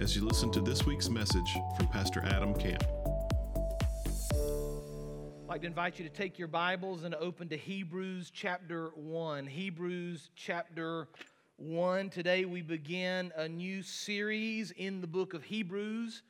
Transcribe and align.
as 0.00 0.16
you 0.16 0.24
listen 0.24 0.50
to 0.50 0.60
this 0.60 0.84
week's 0.84 1.08
message 1.08 1.56
from 1.76 1.86
Pastor 1.86 2.20
Adam 2.24 2.52
Camp. 2.54 2.82
I'd 4.32 5.48
like 5.48 5.60
to 5.60 5.66
invite 5.68 5.98
you 5.98 6.04
to 6.04 6.10
take 6.10 6.36
your 6.36 6.48
Bibles 6.48 7.04
and 7.04 7.14
open 7.14 7.48
to 7.50 7.56
Hebrews 7.56 8.30
chapter 8.34 8.90
1. 8.96 9.46
Hebrews 9.46 10.30
chapter 10.34 11.06
1. 11.56 12.10
Today 12.10 12.44
we 12.44 12.60
begin 12.60 13.32
a 13.36 13.48
new 13.48 13.82
series 13.82 14.72
in 14.72 15.00
the 15.00 15.06
book 15.06 15.32
of 15.32 15.44
Hebrews. 15.44 16.22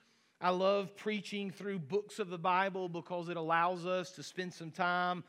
I 0.43 0.51
love 0.51 0.95
preaching 0.95 1.51
through 1.51 1.79
books 1.79 2.19
of 2.19 2.29
the 2.29 2.39
Bible 2.39 2.91
because 2.91 3.31
it 3.31 3.39
allows 3.39 3.87
us 3.87 4.11
to 4.13 4.23
spend 4.23 4.53
some 4.53 4.73
time 4.73 5.25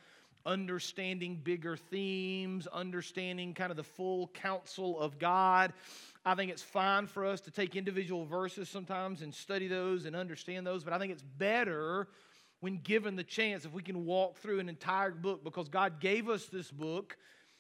understanding 0.46 1.40
bigger 1.42 1.78
themes, 1.78 2.68
understanding 2.68 3.54
kind 3.54 3.72
of 3.72 3.78
the 3.78 3.84
full 3.84 4.28
counsel 4.28 5.00
of 5.00 5.18
God. 5.20 5.74
I 6.26 6.34
think 6.34 6.50
it's 6.50 6.64
fine 6.64 7.06
for 7.06 7.24
us 7.26 7.40
to 7.42 7.52
take 7.52 7.76
individual 7.76 8.26
verses 8.26 8.68
sometimes 8.68 9.22
and 9.22 9.34
study 9.34 9.68
those 9.68 10.06
and 10.06 10.16
understand 10.16 10.66
those, 10.66 10.84
but 10.84 10.92
I 10.92 10.98
think 10.98 11.12
it's 11.12 11.22
better 11.22 12.08
when 12.62 12.78
given 12.78 13.16
the 13.16 13.24
chance 13.24 13.64
if 13.64 13.74
we 13.74 13.84
can 13.84 14.06
walk 14.06 14.38
through 14.38 14.60
an 14.60 14.68
entire 14.68 15.12
book 15.12 15.44
because 15.44 15.70
God 15.70 16.00
gave 16.00 16.28
us 16.28 16.48
this 16.48 16.72
book. 16.72 17.16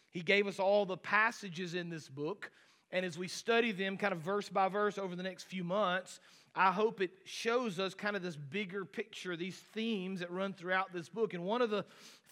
He 0.09 0.21
gave 0.21 0.47
us 0.47 0.59
all 0.59 0.85
the 0.85 0.97
passages 0.97 1.75
in 1.75 1.89
this 1.89 2.09
book. 2.09 2.49
And 2.95 3.05
as 3.05 3.17
we 3.17 3.27
study 3.27 3.73
them 3.73 3.97
kind 3.97 4.13
of 4.13 4.21
verse 4.21 4.47
by 4.47 4.69
verse 4.69 4.97
over 4.97 5.17
the 5.17 5.21
next 5.21 5.43
few 5.43 5.65
months, 5.65 6.21
I 6.55 6.71
hope 6.71 7.01
it 7.01 7.11
shows 7.25 7.77
us 7.77 7.93
kind 7.93 8.15
of 8.15 8.21
this 8.21 8.37
bigger 8.37 8.85
picture, 8.85 9.35
these 9.35 9.57
themes 9.73 10.21
that 10.21 10.31
run 10.31 10.53
throughout 10.53 10.93
this 10.93 11.09
book. 11.09 11.33
And 11.33 11.43
one 11.43 11.61
of 11.61 11.69
the 11.69 11.83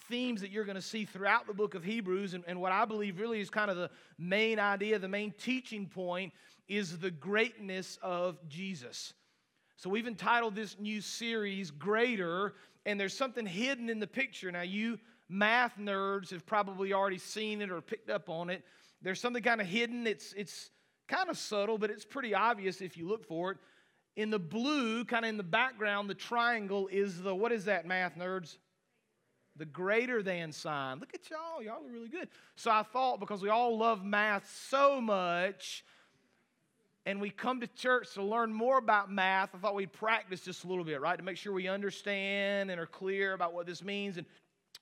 themes 0.07 0.39
that 0.39 0.51
you're 0.51 0.63
going 0.63 0.77
to 0.77 0.81
see 0.81 1.03
throughout 1.03 1.47
the 1.47 1.53
book 1.53 1.75
of 1.75 1.83
Hebrews, 1.83 2.33
and, 2.33 2.45
and 2.47 2.61
what 2.61 2.71
I 2.71 2.85
believe 2.85 3.19
really 3.19 3.41
is 3.41 3.49
kind 3.49 3.69
of 3.69 3.75
the 3.75 3.89
main 4.17 4.57
idea, 4.57 4.97
the 4.99 5.09
main 5.09 5.33
teaching 5.37 5.85
point, 5.85 6.31
is 6.69 6.97
the 6.97 7.11
greatness 7.11 7.99
of 8.01 8.37
Jesus. 8.47 9.13
So 9.75 9.89
we've 9.89 10.07
entitled 10.07 10.55
this 10.55 10.79
new 10.79 11.01
series 11.01 11.71
Greater, 11.71 12.53
and 12.85 12.97
there's 12.97 13.17
something 13.17 13.45
hidden 13.45 13.89
in 13.89 13.99
the 13.99 14.07
picture. 14.07 14.49
Now, 14.49 14.61
you 14.61 14.97
math 15.27 15.77
nerds 15.77 16.31
have 16.31 16.45
probably 16.45 16.93
already 16.93 17.17
seen 17.17 17.61
it 17.61 17.69
or 17.69 17.81
picked 17.81 18.09
up 18.09 18.29
on 18.29 18.49
it. 18.49 18.63
There's 19.03 19.19
something 19.19 19.43
kind 19.43 19.61
of 19.61 19.67
hidden. 19.67 20.07
It's, 20.07 20.33
it's 20.33 20.71
kind 21.07 21.29
of 21.29 21.37
subtle, 21.37 21.77
but 21.77 21.91
it's 21.91 22.05
pretty 22.05 22.33
obvious 22.33 22.81
if 22.81 22.97
you 22.97 23.07
look 23.07 23.25
for 23.25 23.51
it. 23.51 23.57
In 24.15 24.29
the 24.29 24.39
blue, 24.39 25.05
kind 25.05 25.25
of 25.25 25.29
in 25.29 25.37
the 25.37 25.43
background, 25.43 26.09
the 26.09 26.15
triangle 26.15 26.87
is 26.91 27.21
the, 27.21 27.35
what 27.35 27.51
is 27.51 27.65
that, 27.65 27.85
math 27.85 28.15
nerds? 28.15 28.57
The 29.55 29.65
greater 29.65 30.23
than 30.23 30.51
sign. 30.51 30.99
Look 30.99 31.13
at 31.13 31.29
y'all. 31.29 31.61
Y'all 31.61 31.85
are 31.85 31.91
really 31.91 32.09
good. 32.09 32.29
So 32.55 32.71
I 32.71 32.83
thought 32.83 33.19
because 33.19 33.41
we 33.41 33.49
all 33.49 33.77
love 33.77 34.03
math 34.03 34.49
so 34.69 35.01
much, 35.01 35.83
and 37.05 37.19
we 37.19 37.29
come 37.29 37.59
to 37.61 37.67
church 37.67 38.13
to 38.13 38.23
learn 38.23 38.53
more 38.53 38.77
about 38.77 39.11
math, 39.11 39.49
I 39.53 39.57
thought 39.57 39.75
we'd 39.75 39.91
practice 39.91 40.41
just 40.41 40.63
a 40.63 40.67
little 40.67 40.85
bit, 40.85 41.01
right? 41.01 41.17
To 41.17 41.23
make 41.23 41.37
sure 41.37 41.51
we 41.51 41.67
understand 41.67 42.71
and 42.71 42.79
are 42.79 42.85
clear 42.85 43.33
about 43.33 43.53
what 43.53 43.65
this 43.65 43.83
means 43.83 44.17
and 44.17 44.25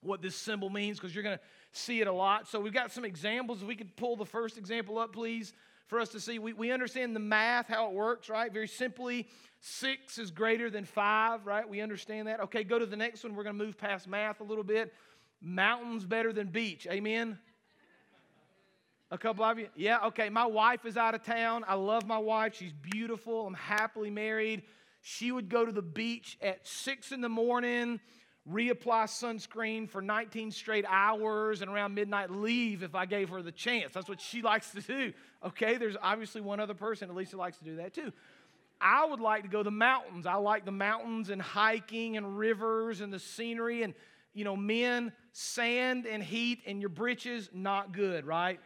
what 0.02 0.22
this 0.22 0.36
symbol 0.36 0.70
means, 0.70 0.98
because 0.98 1.14
you're 1.14 1.24
going 1.24 1.38
to 1.38 1.44
see 1.72 2.02
it 2.02 2.08
a 2.08 2.14
lot. 2.14 2.48
So 2.48 2.60
we've 2.60 2.74
got 2.74 2.92
some 2.92 3.06
examples. 3.06 3.62
If 3.62 3.68
we 3.68 3.76
could 3.76 3.96
pull 3.96 4.16
the 4.16 4.26
first 4.26 4.58
example 4.58 4.98
up, 4.98 5.14
please 5.14 5.54
for 5.92 6.00
us 6.00 6.08
to 6.10 6.22
see. 6.22 6.40
We, 6.40 6.54
we 6.54 6.72
understand 6.72 7.14
the 7.14 7.20
math, 7.20 7.68
how 7.68 7.88
it 7.88 7.94
works, 7.94 8.30
right? 8.30 8.52
Very 8.52 8.70
simply, 8.70 9.28
six 9.60 10.18
is 10.18 10.32
greater 10.32 10.70
than 10.70 10.86
five, 10.86 11.46
right? 11.46 11.68
We 11.68 11.82
understand 11.82 12.30
that. 12.30 12.40
Okay, 12.40 12.64
go 12.64 12.80
to 12.80 12.86
the 12.86 12.96
next 12.96 13.26
one. 13.26 13.36
We're 13.36 13.44
going 13.44 13.58
to 13.58 13.64
move 13.66 13.78
past 13.78 14.08
math 14.08 14.40
a 14.40 14.46
little 14.46 14.64
bit. 14.64 14.94
Mountains 15.42 16.06
better 16.06 16.32
than 16.32 16.48
beach. 16.48 16.88
Amen? 16.90 17.38
A 19.12 19.18
couple 19.18 19.44
of 19.44 19.60
you? 19.60 19.68
Yeah, 19.76 20.06
okay. 20.06 20.30
My 20.30 20.46
wife 20.46 20.86
is 20.86 20.96
out 20.96 21.14
of 21.14 21.26
town. 21.26 21.66
I 21.68 21.76
love 21.76 22.08
my 22.08 22.18
wife. 22.18 22.56
She's 22.56 22.72
beautiful. 22.72 23.46
I'm 23.46 23.54
happily 23.54 24.10
married. 24.10 24.64
She 25.02 25.34
would 25.34 25.50
go 25.50 25.66
to 25.66 25.74
the 25.74 25.82
beach 25.82 26.38
at 26.42 26.66
six 26.66 27.12
in 27.12 27.20
the 27.20 27.28
morning 27.28 28.00
reapply 28.50 29.06
sunscreen 29.06 29.90
for 29.90 30.02
19 30.02 30.52
straight 30.52 30.86
hours 30.88 31.62
and 31.62 31.70
around 31.70 31.94
midnight 31.94 32.32
leave 32.32 32.82
if 32.82 32.96
I 32.96 33.06
gave 33.06 33.30
her 33.30 33.42
the 33.42 33.52
chance. 33.52 33.94
That's 33.94 34.10
what 34.10 34.20
she 34.20 34.42
likes 34.42 34.72
to 34.72 34.82
do. 34.82 35.14
Okay, 35.46 35.78
there's 35.78 35.98
obviously 36.02 36.42
one 36.42 36.60
other 36.60 36.74
person 36.74 37.10
at 37.10 37.16
least 37.16 37.32
who 37.32 37.38
likes 37.38 37.58
to 37.58 37.64
do 37.64 37.76
that 37.78 37.94
too. 37.94 38.12
I 38.80 39.06
would 39.06 39.20
like 39.20 39.44
to 39.44 39.50
go 39.50 39.60
to 39.60 39.64
the 39.64 39.72
mountains. 39.72 40.26
I 40.26 40.36
like 40.36 40.66
the 40.66 40.72
mountains 40.72 41.30
and 41.30 41.40
hiking 41.40 42.18
and 42.18 42.38
rivers 42.38 43.02
and 43.02 43.14
the 43.14 43.20
scenery 43.20 43.84
and 43.84 43.94
you 44.34 44.46
know, 44.46 44.56
men, 44.56 45.12
sand 45.34 46.06
and 46.06 46.24
heat 46.24 46.62
and 46.66 46.80
your 46.80 46.90
britches, 46.90 47.50
not 47.54 47.92
good, 47.92 48.26
right? 48.26 48.60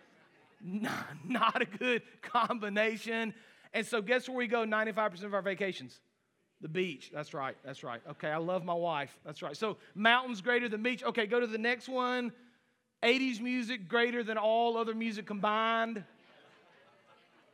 Not, 0.62 1.06
not 1.28 1.62
a 1.62 1.66
good 1.66 2.02
combination. 2.22 3.34
And 3.74 3.85
so, 3.85 4.02
guess 4.02 4.30
where 4.30 4.38
we 4.38 4.47
go 4.47 4.64
95% 4.64 5.24
of 5.24 5.34
our 5.34 5.41
vacations? 5.41 6.00
The 6.66 6.70
beach. 6.70 7.12
That's 7.14 7.36
right. 7.36 7.56
That's 7.64 7.84
right. 7.84 8.02
Okay, 8.09 8.31
I 8.31 8.38
love 8.38 8.66
my 8.66 8.74
wife. 8.74 9.16
That's 9.24 9.44
right. 9.44 9.56
So, 9.56 9.78
mountains 9.94 10.42
greater 10.42 10.68
than 10.68 10.81
beach. 10.81 11.03
Okay, 11.03 11.28
go 11.28 11.40
to 11.40 11.46
the 11.46 11.59
next 11.59 11.88
one. 11.88 12.31
80s 13.03 13.40
music 13.40 13.88
greater 13.88 14.24
than 14.24 14.40
all 14.40 14.76
other 14.76 14.96
music 14.96 15.28
combined. 15.28 16.03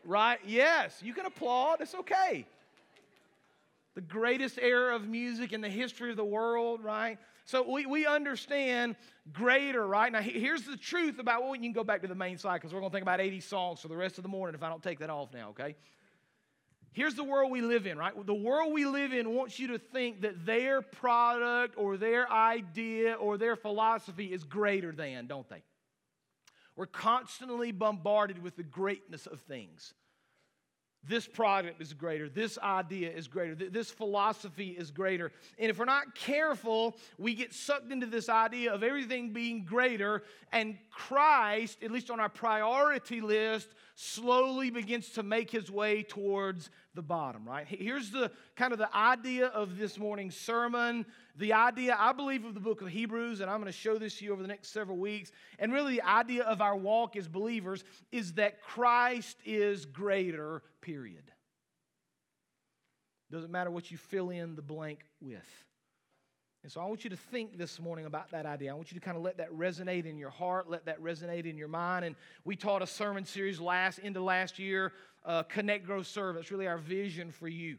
Right? 0.06 0.40
Yes, 0.46 1.02
you 1.04 1.14
can 1.14 1.26
applaud. 1.26 1.82
It's 1.82 1.94
okay. 1.94 2.46
The 3.96 4.02
greatest 4.02 4.58
era 4.58 4.96
of 4.96 5.10
music 5.10 5.52
in 5.52 5.60
the 5.60 5.68
history 5.68 6.12
of 6.12 6.16
the 6.16 6.24
world, 6.24 6.82
right? 6.82 7.18
So 7.44 7.70
we, 7.70 7.86
we 7.86 8.06
understand 8.06 8.96
greater, 9.34 9.86
right? 9.86 10.10
Now, 10.10 10.22
here's 10.22 10.62
the 10.62 10.78
truth 10.78 11.20
about 11.20 11.44
well, 11.44 11.54
you 11.54 11.64
can 11.64 11.74
go 11.74 11.84
back 11.84 12.02
to 12.04 12.08
the 12.08 12.16
main 12.16 12.38
slide 12.38 12.60
because 12.60 12.74
we're 12.74 12.80
going 12.80 12.92
to 12.92 12.96
think 12.96 13.04
about 13.04 13.20
80 13.20 13.42
songs 13.42 13.82
for 13.82 13.90
the 13.90 13.98
rest 13.98 14.20
of 14.20 14.24
the 14.24 14.30
morning 14.30 14.56
if 14.56 14.64
I 14.64 14.70
don't 14.70 14.82
take 14.82 15.00
that 15.00 15.10
off 15.10 15.34
now, 15.34 15.50
okay? 15.50 15.76
Here's 16.94 17.16
the 17.16 17.24
world 17.24 17.52
we 17.52 17.62
live 17.62 17.88
in, 17.88 17.98
right? 17.98 18.14
The 18.26 18.34
world 18.34 18.74
we 18.74 18.86
live 18.86 19.14
in 19.14 19.34
wants 19.34 19.60
you 19.60 19.68
to 19.68 19.80
think 19.80 20.22
that 20.22 20.46
their 20.46 20.82
product 20.82 21.76
or 21.78 21.96
their 21.96 22.30
idea 22.30 23.14
or 23.14 23.38
their 23.38 23.56
philosophy 23.56 24.34
is 24.34 24.44
greater 24.44 24.92
than, 24.92 25.28
don't 25.28 25.48
they? 25.48 25.64
We're 26.76 26.88
constantly 26.88 27.72
bombarded 27.72 28.42
with 28.44 28.58
the 28.58 28.64
greatness 28.64 29.26
of 29.26 29.40
things. 29.42 29.94
This 31.04 31.26
product 31.28 31.82
is 31.82 31.94
greater. 31.94 32.30
This 32.30 32.60
idea 32.60 33.10
is 33.10 33.28
greater. 33.28 33.56
This 33.56 33.90
philosophy 33.90 34.70
is 34.70 34.92
greater. 34.92 35.32
And 35.58 35.72
if 35.72 35.80
we're 35.80 35.86
not 35.86 36.14
careful, 36.14 36.96
we 37.18 37.34
get 37.34 37.54
sucked 37.54 37.92
into 37.92 38.06
this 38.06 38.30
idea 38.30 38.72
of 38.72 38.84
everything 38.84 39.34
being 39.34 39.66
greater, 39.66 40.22
and 40.52 40.78
Christ, 40.92 41.80
at 41.82 41.90
least 41.90 42.12
on 42.12 42.20
our 42.20 42.30
priority 42.30 43.20
list, 43.20 43.70
slowly 43.96 44.70
begins 44.70 45.10
to 45.14 45.24
make 45.24 45.50
his 45.50 45.72
way 45.72 46.04
towards 46.04 46.70
the 46.94 47.02
bottom, 47.02 47.48
right? 47.48 47.66
Here's 47.68 48.12
the 48.12 48.32
kind 48.56 48.74
of 48.74 48.80
the 48.80 48.94
idea 48.96 49.48
of 49.48 49.78
this 49.78 49.98
morning's 49.98 50.36
sermon. 50.36 51.06
The 51.38 51.54
idea, 51.54 51.96
I 51.98 52.12
believe, 52.12 52.44
of 52.44 52.54
the 52.54 52.60
book 52.60 52.82
of 52.82 52.90
Hebrews, 52.90 53.40
and 53.40 53.50
I'm 53.50 53.62
going 53.62 53.72
to 53.72 53.78
show 53.78 53.98
this 53.98 54.18
to 54.18 54.26
you 54.26 54.34
over 54.34 54.42
the 54.42 54.48
next 54.48 54.74
several 54.74 54.98
weeks. 54.98 55.32
And 55.60 55.72
really, 55.72 55.96
the 55.96 56.02
idea 56.02 56.44
of 56.44 56.62
our 56.62 56.76
walk 56.76 57.16
as 57.16 57.28
believers 57.28 57.84
is 58.12 58.34
that 58.34 58.62
Christ 58.62 59.38
is 59.46 59.86
greater, 59.86 60.64
period. 60.82 61.32
Doesn't 63.32 63.52
matter 63.52 63.72
what 63.72 63.90
you 63.90 63.98
fill 63.98 64.30
in 64.30 64.56
the 64.56 64.62
blank 64.62 65.06
with. 65.22 65.48
And 66.64 66.72
so 66.72 66.80
I 66.80 66.86
want 66.86 67.04
you 67.04 67.10
to 67.10 67.18
think 67.18 67.58
this 67.58 67.80
morning 67.80 68.06
about 68.06 68.30
that 68.32 68.46
idea. 68.46 68.72
I 68.72 68.76
want 68.76 68.92
you 68.92 69.00
to 69.00 69.04
kind 69.04 69.18
of 69.18 69.24
let 69.24 69.38
that 69.38 69.52
resonate 69.52 70.06
in 70.06 70.18
your 70.18 70.30
heart, 70.30 70.70
let 70.70 70.86
that 70.86 71.02
resonate 71.02 71.46
in 71.46 71.58
your 71.58 71.68
mind. 71.68 72.06
And 72.06 72.16
we 72.46 72.56
taught 72.56 72.84
a 72.84 72.88
sermon 72.88 73.26
series 73.26 73.60
last 73.60 73.98
into 73.98 74.22
last 74.22 74.60
year, 74.60 74.94
uh, 75.26 75.42
Connect, 75.44 75.86
Grow, 75.86 76.04
Serve. 76.04 76.36
That's 76.36 76.52
really 76.52 76.68
our 76.68 76.78
vision 76.78 77.32
for 77.32 77.48
you. 77.48 77.78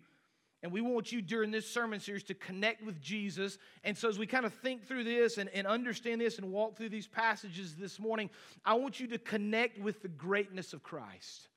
And 0.64 0.72
we 0.72 0.80
want 0.80 1.12
you 1.12 1.22
during 1.22 1.50
this 1.50 1.68
sermon 1.68 2.00
series 2.00 2.24
to 2.24 2.34
connect 2.34 2.84
with 2.84 3.00
Jesus. 3.00 3.58
And 3.84 3.96
so, 3.96 4.08
as 4.08 4.18
we 4.18 4.26
kind 4.26 4.46
of 4.46 4.54
think 4.54 4.86
through 4.86 5.04
this 5.04 5.38
and, 5.38 5.48
and 5.50 5.66
understand 5.66 6.20
this 6.20 6.38
and 6.38 6.52
walk 6.52 6.76
through 6.76 6.88
these 6.88 7.08
passages 7.08 7.74
this 7.74 7.98
morning, 7.98 8.30
I 8.64 8.74
want 8.74 9.00
you 9.00 9.08
to 9.08 9.18
connect 9.18 9.78
with 9.78 10.02
the 10.02 10.08
greatness 10.08 10.72
of 10.72 10.82
Christ. 10.82 11.48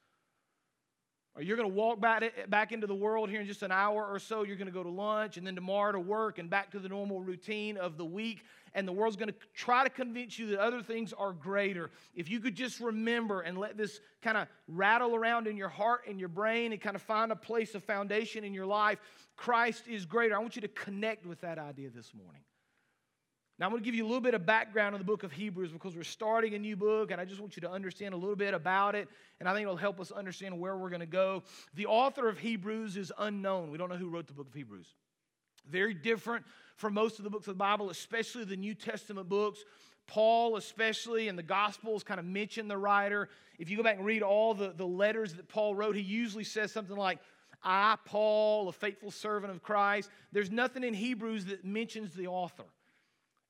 Or 1.35 1.41
you're 1.41 1.57
going 1.57 1.69
to 1.69 1.75
walk 1.75 1.99
back, 1.99 2.49
back 2.49 2.71
into 2.71 2.87
the 2.87 2.95
world 2.95 3.29
here 3.29 3.41
in 3.41 3.47
just 3.47 3.61
an 3.61 3.71
hour 3.71 4.05
or 4.05 4.19
so. 4.19 4.43
You're 4.43 4.55
going 4.55 4.67
to 4.67 4.73
go 4.73 4.83
to 4.83 4.89
lunch 4.89 5.35
and 5.35 5.45
then 5.45 5.53
tomorrow 5.53 5.91
to 5.91 5.99
work 5.99 6.39
and 6.39 6.49
back 6.49 6.71
to 6.71 6.79
the 6.79 6.87
normal 6.87 7.19
routine 7.19 7.75
of 7.75 7.97
the 7.97 8.05
week. 8.05 8.45
And 8.73 8.87
the 8.87 8.93
world's 8.93 9.17
going 9.17 9.29
to 9.29 9.35
try 9.53 9.83
to 9.83 9.89
convince 9.89 10.39
you 10.39 10.47
that 10.47 10.59
other 10.59 10.81
things 10.81 11.11
are 11.11 11.33
greater. 11.33 11.91
If 12.13 12.29
you 12.29 12.39
could 12.39 12.55
just 12.55 12.79
remember 12.79 13.41
and 13.41 13.57
let 13.57 13.77
this 13.77 13.99
kind 14.21 14.37
of 14.37 14.47
rattle 14.69 15.13
around 15.13 15.47
in 15.47 15.57
your 15.57 15.69
heart 15.69 16.01
and 16.07 16.19
your 16.19 16.29
brain 16.29 16.71
and 16.71 16.79
kind 16.79 16.95
of 16.95 17.01
find 17.01 17.33
a 17.33 17.35
place 17.35 17.75
of 17.75 17.83
foundation 17.83 18.45
in 18.45 18.53
your 18.53 18.65
life, 18.65 18.99
Christ 19.35 19.87
is 19.89 20.05
greater. 20.05 20.35
I 20.35 20.39
want 20.39 20.55
you 20.55 20.61
to 20.61 20.69
connect 20.69 21.25
with 21.25 21.41
that 21.41 21.57
idea 21.57 21.89
this 21.89 22.13
morning. 22.13 22.41
Now, 23.57 23.67
I'm 23.67 23.71
going 23.71 23.81
to 23.81 23.85
give 23.85 23.95
you 23.95 24.03
a 24.03 24.07
little 24.07 24.21
bit 24.21 24.33
of 24.33 24.45
background 24.45 24.95
on 24.95 24.99
the 24.99 25.05
book 25.05 25.23
of 25.23 25.31
Hebrews 25.31 25.71
because 25.71 25.95
we're 25.95 26.03
starting 26.03 26.55
a 26.55 26.59
new 26.59 26.75
book, 26.75 27.11
and 27.11 27.21
I 27.21 27.25
just 27.25 27.39
want 27.39 27.55
you 27.55 27.61
to 27.61 27.71
understand 27.71 28.13
a 28.13 28.17
little 28.17 28.35
bit 28.35 28.53
about 28.53 28.95
it, 28.95 29.07
and 29.39 29.47
I 29.47 29.53
think 29.53 29.63
it'll 29.63 29.77
help 29.77 30.01
us 30.01 30.11
understand 30.11 30.59
where 30.59 30.75
we're 30.75 30.89
going 30.89 30.99
to 30.99 31.05
go. 31.05 31.41
The 31.73 31.85
author 31.85 32.27
of 32.27 32.37
Hebrews 32.37 32.97
is 32.97 33.13
unknown. 33.17 33.71
We 33.71 33.77
don't 33.77 33.89
know 33.89 33.95
who 33.95 34.09
wrote 34.09 34.27
the 34.27 34.33
book 34.33 34.49
of 34.49 34.53
Hebrews. 34.53 34.93
Very 35.69 35.93
different 35.93 36.45
from 36.75 36.93
most 36.93 37.17
of 37.17 37.23
the 37.23 37.29
books 37.29 37.47
of 37.47 37.53
the 37.53 37.59
Bible, 37.59 37.89
especially 37.89 38.43
the 38.43 38.57
New 38.57 38.75
Testament 38.75 39.29
books. 39.29 39.63
Paul, 40.05 40.57
especially, 40.57 41.29
and 41.29 41.39
the 41.39 41.43
Gospels 41.43 42.03
kind 42.03 42.19
of 42.19 42.25
mention 42.25 42.67
the 42.67 42.77
writer. 42.77 43.29
If 43.57 43.69
you 43.69 43.77
go 43.77 43.83
back 43.83 43.95
and 43.95 44.05
read 44.05 44.21
all 44.21 44.53
the, 44.53 44.73
the 44.75 44.85
letters 44.85 45.33
that 45.35 45.47
Paul 45.47 45.75
wrote, 45.75 45.95
he 45.95 46.01
usually 46.01 46.43
says 46.43 46.73
something 46.73 46.95
like, 46.95 47.19
I, 47.63 47.95
Paul, 48.05 48.67
a 48.67 48.73
faithful 48.73 49.11
servant 49.11 49.51
of 49.51 49.63
Christ. 49.63 50.09
There's 50.33 50.51
nothing 50.51 50.83
in 50.83 50.93
Hebrews 50.93 51.45
that 51.45 51.63
mentions 51.63 52.13
the 52.13 52.27
author. 52.27 52.65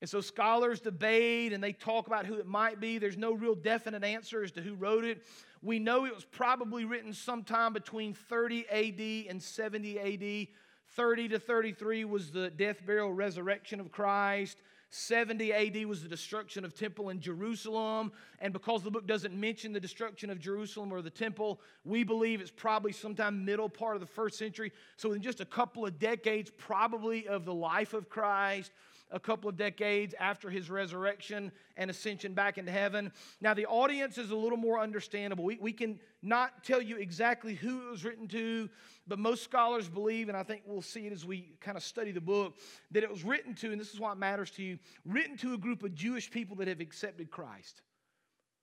And 0.05 0.09
so 0.11 0.21
scholars 0.21 0.81
debate 0.81 1.51
and 1.51 1.63
they 1.63 1.73
talk 1.73 2.05
about 2.05 2.27
who 2.27 2.35
it 2.35 2.45
might 2.45 2.79
be. 2.79 2.99
There's 2.99 3.17
no 3.17 3.33
real 3.33 3.55
definite 3.55 4.03
answer 4.03 4.43
as 4.43 4.51
to 4.51 4.61
who 4.61 4.75
wrote 4.75 5.03
it. 5.03 5.23
We 5.63 5.79
know 5.79 6.05
it 6.05 6.13
was 6.13 6.23
probably 6.23 6.85
written 6.85 7.11
sometime 7.11 7.73
between 7.73 8.13
30 8.13 8.67
AD 8.69 9.31
and 9.31 9.41
70 9.41 9.99
AD. 9.99 10.47
30 10.91 11.29
to 11.29 11.39
33 11.39 12.05
was 12.05 12.29
the 12.29 12.51
death, 12.51 12.85
burial, 12.85 13.13
resurrection 13.13 13.79
of 13.79 13.91
Christ. 13.91 14.59
70 14.91 15.51
AD 15.51 15.87
was 15.87 16.03
the 16.03 16.07
destruction 16.07 16.63
of 16.63 16.75
temple 16.75 17.09
in 17.09 17.19
Jerusalem. 17.19 18.11
And 18.37 18.53
because 18.53 18.83
the 18.83 18.91
book 18.91 19.07
doesn't 19.07 19.33
mention 19.33 19.73
the 19.73 19.79
destruction 19.79 20.29
of 20.29 20.37
Jerusalem 20.37 20.93
or 20.93 21.01
the 21.01 21.09
temple, 21.09 21.59
we 21.83 22.03
believe 22.03 22.41
it's 22.41 22.51
probably 22.51 22.91
sometime 22.91 23.43
middle 23.43 23.69
part 23.69 23.95
of 23.95 24.01
the 24.01 24.05
first 24.05 24.37
century. 24.37 24.71
So 24.97 25.13
in 25.13 25.23
just 25.23 25.41
a 25.41 25.45
couple 25.45 25.83
of 25.83 25.97
decades, 25.97 26.51
probably 26.59 27.27
of 27.27 27.43
the 27.43 27.55
life 27.55 27.95
of 27.95 28.07
Christ 28.07 28.71
a 29.11 29.19
couple 29.19 29.49
of 29.49 29.55
decades 29.55 30.15
after 30.19 30.49
his 30.49 30.69
resurrection 30.69 31.51
and 31.77 31.89
ascension 31.89 32.33
back 32.33 32.57
into 32.57 32.71
heaven. 32.71 33.11
Now, 33.39 33.53
the 33.53 33.65
audience 33.65 34.17
is 34.17 34.31
a 34.31 34.35
little 34.35 34.57
more 34.57 34.79
understandable. 34.79 35.43
We, 35.43 35.57
we 35.61 35.73
can 35.73 35.99
not 36.21 36.63
tell 36.63 36.81
you 36.81 36.97
exactly 36.97 37.53
who 37.55 37.87
it 37.87 37.91
was 37.91 38.03
written 38.03 38.27
to, 38.29 38.69
but 39.07 39.19
most 39.19 39.43
scholars 39.43 39.87
believe, 39.87 40.27
and 40.27 40.37
I 40.37 40.43
think 40.43 40.63
we'll 40.65 40.81
see 40.81 41.05
it 41.05 41.13
as 41.13 41.25
we 41.25 41.55
kind 41.61 41.77
of 41.77 41.83
study 41.83 42.11
the 42.11 42.21
book, 42.21 42.55
that 42.91 43.03
it 43.03 43.09
was 43.09 43.23
written 43.23 43.53
to, 43.55 43.71
and 43.71 43.79
this 43.79 43.93
is 43.93 43.99
why 43.99 44.11
it 44.11 44.17
matters 44.17 44.51
to 44.51 44.63
you, 44.63 44.79
written 45.05 45.37
to 45.37 45.53
a 45.53 45.57
group 45.57 45.83
of 45.83 45.93
Jewish 45.93 46.31
people 46.31 46.55
that 46.57 46.67
have 46.67 46.79
accepted 46.79 47.29
Christ. 47.29 47.81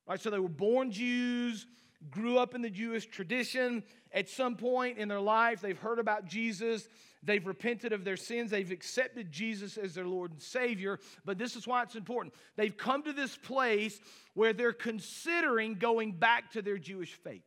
Right, 0.09 0.21
so 0.21 0.31
they 0.31 0.41
were 0.41 0.49
born 0.49 0.91
Jews, 0.91 1.67
grew 2.11 2.39
up 2.39 2.55
in 2.55 2.63
the 2.63 2.71
Jewish 2.71 3.07
tradition. 3.07 3.83
At 4.13 4.29
some 4.29 4.57
point 4.57 4.99
in 4.99 5.09
their 5.09 5.21
life, 5.21 5.61
they've 5.61 5.79
heard 5.79 5.99
about 5.99 6.27
Jesus. 6.27 6.89
They've 7.23 7.47
repented 7.47 7.93
of 7.93 8.05
their 8.05 8.17
sins. 8.17 8.51
They've 8.51 8.71
accepted 8.71 9.31
Jesus 9.31 9.77
as 9.77 9.95
their 9.95 10.07
Lord 10.07 10.33
and 10.33 10.43
Savior. 10.43 10.99
But 11.25 11.39
this 11.39 11.57
is 11.57 11.67
why 11.67 11.83
it's 11.83 11.95
important. 11.95 12.35
They've 12.57 12.77
come 12.77 13.03
to 13.05 13.13
this 13.13 13.37
place 13.37 14.01
where 14.35 14.53
they're 14.53 14.73
considering 14.73 15.75
going 15.75 16.13
back 16.13 16.51
to 16.53 16.63
their 16.63 16.79
Jewish 16.79 17.15
faith. 17.15 17.45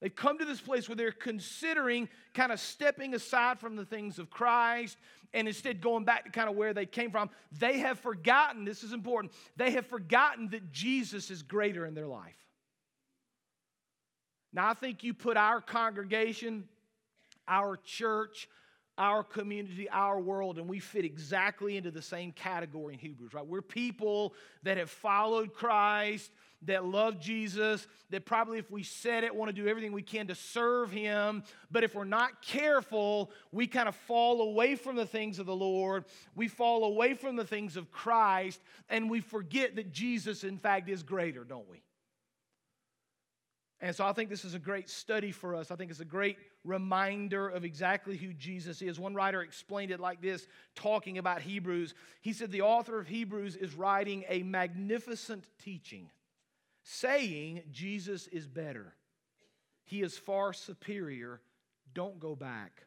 They've 0.00 0.14
come 0.14 0.38
to 0.38 0.44
this 0.44 0.60
place 0.60 0.86
where 0.86 0.96
they're 0.96 1.12
considering 1.12 2.10
kind 2.34 2.52
of 2.52 2.60
stepping 2.60 3.14
aside 3.14 3.58
from 3.58 3.74
the 3.74 3.86
things 3.86 4.18
of 4.18 4.28
Christ 4.28 4.98
and 5.32 5.48
instead 5.48 5.80
going 5.80 6.04
back 6.04 6.26
to 6.26 6.30
kind 6.30 6.48
of 6.48 6.56
where 6.56 6.74
they 6.74 6.84
came 6.84 7.10
from. 7.10 7.30
They 7.58 7.78
have 7.78 7.98
forgotten, 7.98 8.66
this 8.66 8.82
is 8.82 8.92
important, 8.92 9.32
they 9.56 9.70
have 9.70 9.86
forgotten 9.86 10.50
that 10.50 10.72
Jesus 10.72 11.30
is 11.30 11.42
greater 11.42 11.86
in 11.86 11.94
their 11.94 12.06
life. 12.06 12.43
Now, 14.54 14.70
I 14.70 14.74
think 14.74 15.02
you 15.02 15.12
put 15.12 15.36
our 15.36 15.60
congregation 15.60 16.64
our 17.48 17.76
church, 17.84 18.48
our 18.96 19.24
community, 19.24 19.88
our 19.90 20.20
world, 20.20 20.58
and 20.58 20.68
we 20.68 20.78
fit 20.78 21.04
exactly 21.04 21.76
into 21.76 21.90
the 21.90 22.02
same 22.02 22.32
category 22.32 22.94
in 22.94 23.00
Hebrews, 23.00 23.34
right? 23.34 23.46
We're 23.46 23.62
people 23.62 24.34
that 24.62 24.78
have 24.78 24.90
followed 24.90 25.52
Christ, 25.52 26.30
that 26.62 26.84
love 26.84 27.20
Jesus, 27.20 27.86
that 28.10 28.24
probably, 28.24 28.58
if 28.58 28.70
we 28.70 28.82
said 28.82 29.24
it, 29.24 29.34
want 29.34 29.54
to 29.54 29.62
do 29.62 29.68
everything 29.68 29.92
we 29.92 30.02
can 30.02 30.28
to 30.28 30.34
serve 30.34 30.90
Him. 30.90 31.42
But 31.70 31.84
if 31.84 31.94
we're 31.94 32.04
not 32.04 32.40
careful, 32.40 33.30
we 33.52 33.66
kind 33.66 33.88
of 33.88 33.96
fall 33.96 34.40
away 34.40 34.76
from 34.76 34.96
the 34.96 35.06
things 35.06 35.38
of 35.38 35.46
the 35.46 35.56
Lord. 35.56 36.04
We 36.34 36.48
fall 36.48 36.84
away 36.84 37.14
from 37.14 37.36
the 37.36 37.44
things 37.44 37.76
of 37.76 37.90
Christ, 37.90 38.60
and 38.88 39.10
we 39.10 39.20
forget 39.20 39.76
that 39.76 39.92
Jesus, 39.92 40.44
in 40.44 40.56
fact, 40.56 40.88
is 40.88 41.02
greater, 41.02 41.44
don't 41.44 41.68
we? 41.68 41.82
And 43.80 43.94
so 43.94 44.06
I 44.06 44.12
think 44.12 44.30
this 44.30 44.44
is 44.44 44.54
a 44.54 44.58
great 44.58 44.88
study 44.88 45.30
for 45.30 45.54
us. 45.54 45.70
I 45.70 45.76
think 45.76 45.90
it's 45.90 46.00
a 46.00 46.04
great 46.04 46.38
reminder 46.64 47.48
of 47.48 47.64
exactly 47.64 48.16
who 48.16 48.32
Jesus 48.32 48.80
is. 48.80 48.98
One 48.98 49.14
writer 49.14 49.42
explained 49.42 49.90
it 49.90 50.00
like 50.00 50.22
this, 50.22 50.46
talking 50.74 51.18
about 51.18 51.42
Hebrews. 51.42 51.94
He 52.22 52.32
said, 52.32 52.50
The 52.50 52.62
author 52.62 52.98
of 52.98 53.08
Hebrews 53.08 53.56
is 53.56 53.74
writing 53.74 54.24
a 54.28 54.42
magnificent 54.42 55.48
teaching, 55.62 56.10
saying 56.82 57.62
Jesus 57.70 58.26
is 58.28 58.46
better. 58.46 58.94
He 59.84 60.02
is 60.02 60.16
far 60.16 60.52
superior. 60.52 61.40
Don't 61.92 62.18
go 62.18 62.34
back. 62.34 62.86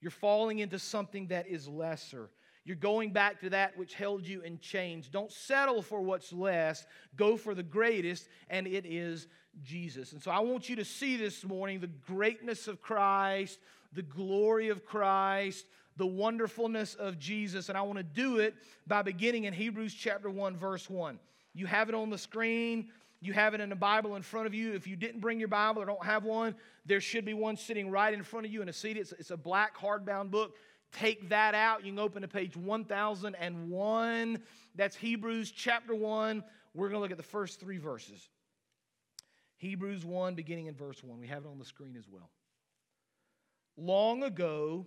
You're 0.00 0.10
falling 0.10 0.58
into 0.60 0.78
something 0.78 1.28
that 1.28 1.48
is 1.48 1.68
lesser. 1.68 2.30
You're 2.64 2.76
going 2.76 3.10
back 3.10 3.40
to 3.40 3.50
that 3.50 3.76
which 3.76 3.94
held 3.94 4.26
you 4.26 4.40
in 4.40 4.58
chains. 4.58 5.08
Don't 5.08 5.30
settle 5.30 5.82
for 5.82 6.00
what's 6.00 6.32
less. 6.32 6.86
Go 7.14 7.36
for 7.36 7.54
the 7.54 7.62
greatest, 7.62 8.28
and 8.48 8.66
it 8.66 8.86
is 8.86 9.28
Jesus. 9.62 10.12
And 10.12 10.22
so 10.22 10.30
I 10.30 10.40
want 10.40 10.68
you 10.68 10.76
to 10.76 10.84
see 10.84 11.16
this 11.16 11.44
morning 11.44 11.80
the 11.80 11.86
greatness 11.86 12.66
of 12.66 12.80
Christ, 12.80 13.58
the 13.92 14.02
glory 14.02 14.70
of 14.70 14.84
Christ, 14.84 15.66
the 15.96 16.06
wonderfulness 16.06 16.94
of 16.94 17.18
Jesus. 17.18 17.68
And 17.68 17.76
I 17.76 17.82
want 17.82 17.98
to 17.98 18.02
do 18.02 18.38
it 18.38 18.54
by 18.86 19.02
beginning 19.02 19.44
in 19.44 19.52
Hebrews 19.52 19.94
chapter 19.94 20.30
1, 20.30 20.56
verse 20.56 20.88
1. 20.88 21.18
You 21.52 21.66
have 21.66 21.88
it 21.88 21.94
on 21.94 22.10
the 22.10 22.18
screen. 22.18 22.88
You 23.20 23.32
have 23.32 23.54
it 23.54 23.60
in 23.60 23.70
the 23.70 23.76
Bible 23.76 24.16
in 24.16 24.22
front 24.22 24.46
of 24.46 24.54
you. 24.54 24.74
If 24.74 24.86
you 24.86 24.96
didn't 24.96 25.20
bring 25.20 25.38
your 25.38 25.48
Bible 25.48 25.80
or 25.80 25.86
don't 25.86 26.04
have 26.04 26.24
one, 26.24 26.54
there 26.84 27.00
should 27.00 27.24
be 27.24 27.32
one 27.32 27.56
sitting 27.56 27.90
right 27.90 28.12
in 28.12 28.22
front 28.22 28.44
of 28.44 28.52
you 28.52 28.60
in 28.60 28.68
a 28.68 28.72
seat. 28.72 28.96
It's, 28.96 29.12
it's 29.12 29.30
a 29.30 29.36
black 29.36 29.78
hardbound 29.78 30.30
book. 30.30 30.56
Take 30.94 31.28
that 31.30 31.54
out. 31.54 31.84
You 31.84 31.92
can 31.92 31.98
open 31.98 32.22
to 32.22 32.28
page 32.28 32.56
1001. 32.56 34.38
That's 34.74 34.96
Hebrews 34.96 35.50
chapter 35.50 35.94
1. 35.94 36.44
We're 36.74 36.88
going 36.88 36.98
to 36.98 37.02
look 37.02 37.10
at 37.10 37.16
the 37.16 37.22
first 37.22 37.60
three 37.60 37.78
verses. 37.78 38.28
Hebrews 39.56 40.04
1, 40.04 40.34
beginning 40.34 40.66
in 40.66 40.74
verse 40.74 41.02
1. 41.02 41.18
We 41.18 41.26
have 41.28 41.44
it 41.44 41.48
on 41.48 41.58
the 41.58 41.64
screen 41.64 41.96
as 41.96 42.08
well. 42.08 42.30
Long 43.76 44.22
ago, 44.22 44.86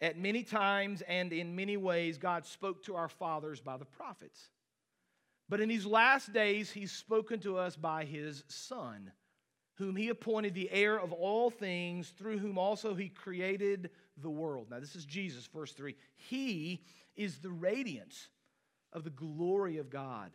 at 0.00 0.18
many 0.18 0.42
times 0.42 1.02
and 1.08 1.32
in 1.32 1.56
many 1.56 1.76
ways, 1.76 2.18
God 2.18 2.46
spoke 2.46 2.84
to 2.84 2.94
our 2.96 3.08
fathers 3.08 3.60
by 3.60 3.76
the 3.76 3.84
prophets. 3.84 4.48
But 5.48 5.60
in 5.60 5.68
these 5.68 5.86
last 5.86 6.32
days, 6.32 6.70
He's 6.70 6.92
spoken 6.92 7.40
to 7.40 7.58
us 7.58 7.76
by 7.76 8.04
His 8.04 8.44
Son, 8.48 9.12
whom 9.74 9.96
He 9.96 10.08
appointed 10.08 10.54
the 10.54 10.70
heir 10.70 10.98
of 10.98 11.12
all 11.12 11.50
things, 11.50 12.10
through 12.10 12.38
whom 12.38 12.58
also 12.58 12.94
He 12.94 13.08
created 13.08 13.90
the 14.22 14.30
world. 14.30 14.68
Now, 14.70 14.80
this 14.80 14.96
is 14.96 15.04
Jesus, 15.04 15.46
verse 15.46 15.72
3. 15.72 15.94
He 16.14 16.82
is 17.16 17.38
the 17.38 17.50
radiance 17.50 18.28
of 18.92 19.04
the 19.04 19.10
glory 19.10 19.78
of 19.78 19.90
God 19.90 20.32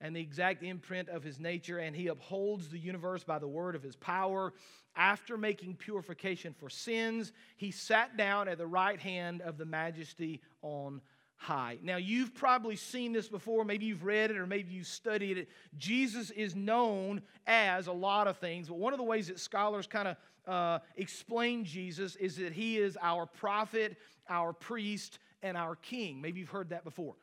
and 0.00 0.14
the 0.14 0.20
exact 0.20 0.62
imprint 0.62 1.08
of 1.08 1.22
his 1.22 1.40
nature, 1.40 1.78
and 1.78 1.96
he 1.96 2.08
upholds 2.08 2.68
the 2.68 2.78
universe 2.78 3.24
by 3.24 3.38
the 3.38 3.48
word 3.48 3.74
of 3.74 3.82
his 3.82 3.96
power. 3.96 4.52
After 4.94 5.38
making 5.38 5.76
purification 5.76 6.54
for 6.58 6.68
sins, 6.68 7.32
he 7.56 7.70
sat 7.70 8.16
down 8.16 8.48
at 8.48 8.58
the 8.58 8.66
right 8.66 9.00
hand 9.00 9.40
of 9.40 9.56
the 9.56 9.64
majesty 9.64 10.42
on 10.62 11.00
high. 11.36 11.78
Now, 11.82 11.96
you've 11.96 12.34
probably 12.34 12.76
seen 12.76 13.12
this 13.12 13.28
before. 13.28 13.64
Maybe 13.64 13.86
you've 13.86 14.04
read 14.04 14.30
it 14.30 14.36
or 14.36 14.46
maybe 14.46 14.72
you've 14.72 14.86
studied 14.86 15.38
it. 15.38 15.48
Jesus 15.76 16.30
is 16.30 16.56
known 16.56 17.22
as 17.46 17.86
a 17.86 17.92
lot 17.92 18.26
of 18.26 18.38
things, 18.38 18.68
but 18.68 18.78
one 18.78 18.92
of 18.92 18.98
the 18.98 19.04
ways 19.04 19.28
that 19.28 19.38
scholars 19.38 19.86
kind 19.86 20.08
of 20.08 20.16
uh, 20.46 20.78
explain 20.96 21.64
Jesus 21.64 22.16
is 22.16 22.36
that 22.36 22.52
he 22.52 22.78
is 22.78 22.96
our 23.02 23.26
prophet, 23.26 23.96
our 24.28 24.52
priest, 24.52 25.18
and 25.42 25.56
our 25.56 25.76
king. 25.76 26.20
Maybe 26.20 26.40
you've 26.40 26.48
heard 26.48 26.70
that 26.70 26.84
before. 26.84 27.14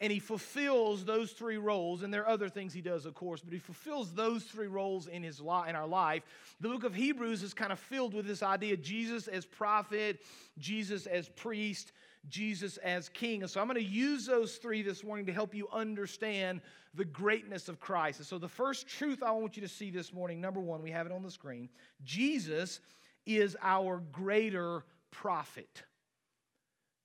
And 0.00 0.12
he 0.12 0.20
fulfills 0.20 1.04
those 1.04 1.32
three 1.32 1.56
roles, 1.56 2.04
and 2.04 2.14
there 2.14 2.22
are 2.22 2.28
other 2.28 2.48
things 2.48 2.72
he 2.72 2.80
does, 2.80 3.04
of 3.04 3.14
course, 3.14 3.40
but 3.40 3.52
he 3.52 3.58
fulfills 3.58 4.12
those 4.12 4.44
three 4.44 4.68
roles 4.68 5.08
in 5.08 5.24
his 5.24 5.40
li- 5.40 5.68
in 5.68 5.74
our 5.74 5.88
life. 5.88 6.22
The 6.60 6.68
book 6.68 6.84
of 6.84 6.94
Hebrews 6.94 7.42
is 7.42 7.52
kind 7.52 7.72
of 7.72 7.80
filled 7.80 8.14
with 8.14 8.24
this 8.24 8.44
idea: 8.44 8.76
Jesus 8.76 9.26
as 9.26 9.44
prophet, 9.44 10.20
Jesus 10.56 11.06
as 11.06 11.28
priest, 11.28 11.90
Jesus 12.28 12.76
as 12.78 13.08
King. 13.08 13.42
And 13.42 13.50
so 13.50 13.60
I'm 13.60 13.66
going 13.66 13.76
to 13.76 13.90
use 13.90 14.26
those 14.26 14.56
three 14.56 14.82
this 14.82 15.04
morning 15.04 15.26
to 15.26 15.32
help 15.32 15.54
you 15.54 15.68
understand 15.72 16.60
the 16.94 17.04
greatness 17.04 17.68
of 17.68 17.80
Christ. 17.80 18.18
And 18.18 18.26
so 18.26 18.38
the 18.38 18.48
first 18.48 18.88
truth 18.88 19.22
I 19.22 19.30
want 19.32 19.56
you 19.56 19.62
to 19.62 19.68
see 19.68 19.90
this 19.90 20.12
morning, 20.12 20.40
number 20.40 20.60
one, 20.60 20.82
we 20.82 20.90
have 20.90 21.06
it 21.06 21.12
on 21.12 21.22
the 21.22 21.30
screen 21.30 21.68
Jesus 22.04 22.80
is 23.26 23.56
our 23.62 24.02
greater 24.12 24.84
prophet. 25.10 25.82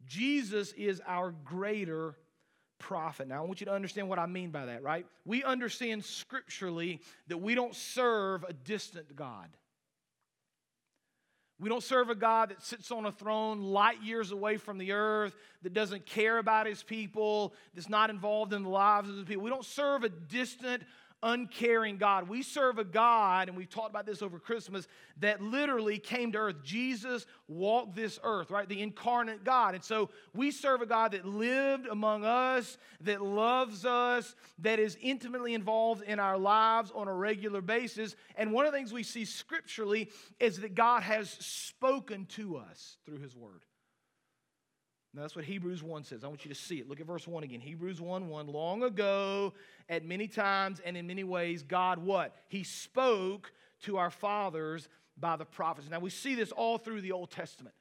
Jesus 0.06 0.74
is 0.74 1.02
our 1.08 1.32
greater 1.44 2.16
prophet. 2.80 3.28
Now, 3.28 3.44
I 3.44 3.46
want 3.46 3.62
you 3.62 3.66
to 3.66 3.74
understand 3.74 4.10
what 4.10 4.20
I 4.20 4.26
mean 4.26 4.52
by 4.52 4.66
that, 4.66 4.84
right? 4.84 5.06
We 5.26 5.44
understand 5.44 6.04
scripturally 6.04 7.02
that 7.28 7.38
we 7.38 7.56
don't 7.56 7.76
serve 7.76 8.44
a 8.44 8.54
distant 8.54 9.16
God. 9.16 9.48
We 11.64 11.70
don't 11.70 11.82
serve 11.82 12.10
a 12.10 12.16
God 12.16 12.50
that 12.50 12.62
sits 12.62 12.92
on 12.92 13.06
a 13.06 13.12
throne 13.12 13.62
light 13.62 14.04
years 14.04 14.32
away 14.32 14.58
from 14.58 14.78
the 14.78 14.92
earth, 14.92 15.34
that 15.62 15.74
doesn't 15.74 16.06
care 16.06 16.38
about 16.38 16.68
his 16.68 16.84
people, 16.84 17.54
that's 17.74 17.88
not 17.88 18.10
involved 18.10 18.52
in 18.52 18.64
the 18.64 18.70
lives 18.70 19.08
of 19.08 19.16
the 19.16 19.24
people. 19.24 19.46
We 19.46 19.50
don't 19.50 19.64
serve 19.64 20.04
a 20.04 20.10
distant, 20.10 20.84
uncaring 21.24 21.98
God. 21.98 22.30
We 22.30 22.44
serve 22.44 22.78
a 22.78 22.84
God, 22.84 23.48
and 23.48 23.58
we've 23.58 23.70
talked 23.70 23.90
about 23.90 24.06
this 24.06 24.22
over 24.22 24.38
Christmas, 24.38 24.88
that 25.22 25.42
literally 25.42 25.98
came 25.98 26.32
to 26.34 26.38
earth. 26.38 26.58
Jesus 26.64 27.26
walked 27.48 27.96
this 27.96 28.20
earth, 28.24 28.52
right? 28.52 28.68
The 28.70 28.82
incarnate 28.82 29.44
God. 29.44 29.74
And 29.74 29.84
so 29.84 30.10
we 30.36 30.52
serve 30.52 30.82
a 30.82 30.86
God 30.86 31.14
that 31.14 31.26
lived 31.26 31.88
among 31.88 32.26
us, 32.26 32.78
that 33.02 33.22
loves 33.22 33.86
us, 33.86 34.36
that 34.60 34.80
is 34.80 34.98
intimately 35.02 35.54
involved 35.54 36.04
in 36.04 36.20
our 36.20 36.38
lives 36.38 36.92
on 36.94 37.08
a 37.08 37.14
regular 37.14 37.62
basis. 37.62 38.16
And 38.36 38.52
one 38.52 38.66
of 38.66 38.72
the 38.72 38.78
things 38.78 38.94
we 38.94 39.04
see 39.04 39.26
scripturally 39.26 40.10
is 40.40 40.60
that 40.60 40.76
God 40.76 41.04
has 41.04 41.30
spoken 41.30 42.26
to 42.28 42.58
us 42.58 42.98
through 43.06 43.20
his 43.20 43.36
word. 43.36 43.62
Now, 45.14 45.22
that's 45.22 45.36
what 45.36 45.46
Hebrews 45.46 45.84
1 45.84 46.04
says. 46.04 46.24
I 46.24 46.28
want 46.28 46.44
you 46.44 46.50
to 46.50 46.60
see 46.60 46.80
it. 46.80 46.90
Look 46.90 47.00
at 47.00 47.06
verse 47.06 47.28
1 47.28 47.44
again. 47.44 47.60
Hebrews 47.60 48.02
1 48.02 48.30
1. 48.30 48.48
Long 48.48 48.84
ago, 48.84 49.54
at 49.88 50.04
many 50.06 50.28
times 50.28 50.82
and 50.84 50.98
in 50.98 51.06
many 51.06 51.24
ways, 51.24 51.62
God 51.62 52.00
what? 52.00 52.36
He 52.48 52.64
spoke 52.64 53.52
to 53.84 53.98
our 53.98 54.10
fathers 54.10 54.90
by 55.20 55.36
the 55.36 55.46
prophets. 55.46 55.88
Now, 55.90 56.00
we 56.00 56.10
see 56.10 56.34
this 56.34 56.52
all 56.52 56.80
through 56.80 57.02
the 57.02 57.12
Old 57.12 57.30
Testament. 57.30 57.76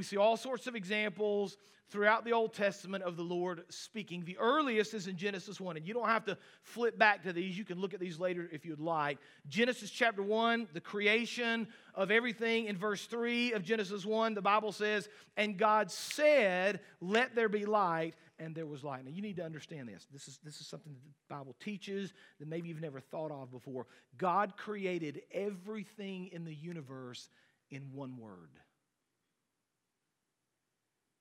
We 0.00 0.04
see 0.04 0.16
all 0.16 0.38
sorts 0.38 0.66
of 0.66 0.74
examples 0.74 1.58
throughout 1.90 2.24
the 2.24 2.32
Old 2.32 2.54
Testament 2.54 3.04
of 3.04 3.18
the 3.18 3.22
Lord 3.22 3.64
speaking. 3.68 4.24
The 4.24 4.38
earliest 4.38 4.94
is 4.94 5.08
in 5.08 5.18
Genesis 5.18 5.60
1, 5.60 5.76
and 5.76 5.86
you 5.86 5.92
don't 5.92 6.08
have 6.08 6.24
to 6.24 6.38
flip 6.62 6.96
back 6.96 7.22
to 7.24 7.34
these. 7.34 7.58
You 7.58 7.66
can 7.66 7.78
look 7.78 7.92
at 7.92 8.00
these 8.00 8.18
later 8.18 8.48
if 8.50 8.64
you'd 8.64 8.80
like. 8.80 9.18
Genesis 9.50 9.90
chapter 9.90 10.22
1, 10.22 10.68
the 10.72 10.80
creation 10.80 11.68
of 11.94 12.10
everything. 12.10 12.64
In 12.64 12.78
verse 12.78 13.04
3 13.04 13.52
of 13.52 13.62
Genesis 13.62 14.06
1, 14.06 14.32
the 14.32 14.40
Bible 14.40 14.72
says, 14.72 15.06
And 15.36 15.58
God 15.58 15.90
said, 15.90 16.80
Let 17.02 17.34
there 17.34 17.50
be 17.50 17.66
light, 17.66 18.14
and 18.38 18.54
there 18.54 18.64
was 18.64 18.82
light. 18.82 19.04
Now, 19.04 19.10
you 19.10 19.20
need 19.20 19.36
to 19.36 19.44
understand 19.44 19.86
this. 19.86 20.06
This 20.10 20.28
is, 20.28 20.38
this 20.42 20.62
is 20.62 20.66
something 20.66 20.94
that 20.94 21.02
the 21.02 21.34
Bible 21.34 21.54
teaches 21.60 22.14
that 22.38 22.48
maybe 22.48 22.70
you've 22.70 22.80
never 22.80 23.00
thought 23.00 23.32
of 23.32 23.50
before. 23.50 23.86
God 24.16 24.56
created 24.56 25.20
everything 25.30 26.30
in 26.32 26.46
the 26.46 26.54
universe 26.54 27.28
in 27.70 27.82
one 27.92 28.16
word. 28.16 28.48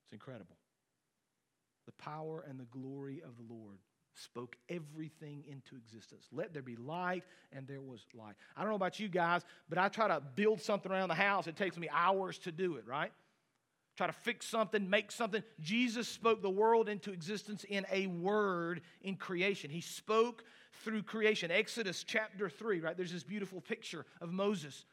It's 0.10 0.14
incredible. 0.14 0.58
The 1.86 1.92
power 1.94 2.44
and 2.50 2.60
the 2.60 2.66
glory 2.66 3.22
of 3.24 3.38
the 3.38 3.54
Lord 3.54 3.78
spoke 4.16 4.56
everything 4.70 5.44
into 5.48 5.76
existence. 5.76 6.26
Let 6.32 6.52
there 6.52 6.64
be 6.64 6.76
light, 6.76 7.24
and 7.54 7.68
there 7.68 7.80
was 7.80 8.02
light. 8.16 8.34
I 8.58 8.62
don't 8.62 8.72
know 8.72 8.76
about 8.76 9.00
you 9.00 9.08
guys, 9.08 9.44
but 9.70 9.78
I 9.78 9.88
try 9.88 10.08
to 10.08 10.20
build 10.20 10.62
something 10.62 10.92
around 10.92 11.10
the 11.10 11.16
house. 11.16 11.46
It 11.46 11.56
takes 11.56 11.78
me 11.78 11.90
hours 11.92 12.40
to 12.40 12.52
do 12.52 12.78
it, 12.78 12.88
right? 12.88 13.12
Try 13.98 14.08
to 14.08 14.14
fix 14.14 14.48
something, 14.48 14.90
make 14.90 15.12
something. 15.12 15.44
Jesus 15.60 16.08
spoke 16.08 16.42
the 16.42 16.50
world 16.50 16.90
into 16.90 17.12
existence 17.12 17.66
in 17.66 17.86
a 17.92 18.08
word 18.08 18.82
in 19.04 19.16
creation. 19.16 19.70
He 19.70 19.82
spoke 19.82 20.44
through 20.84 21.04
creation. 21.04 21.52
Exodus 21.52 22.04
chapter 22.04 22.50
3, 22.50 22.80
right? 22.80 22.98
There's 22.98 23.12
this 23.12 23.24
beautiful 23.24 23.62
picture 23.62 24.08
of 24.22 24.32
Moses 24.32 24.86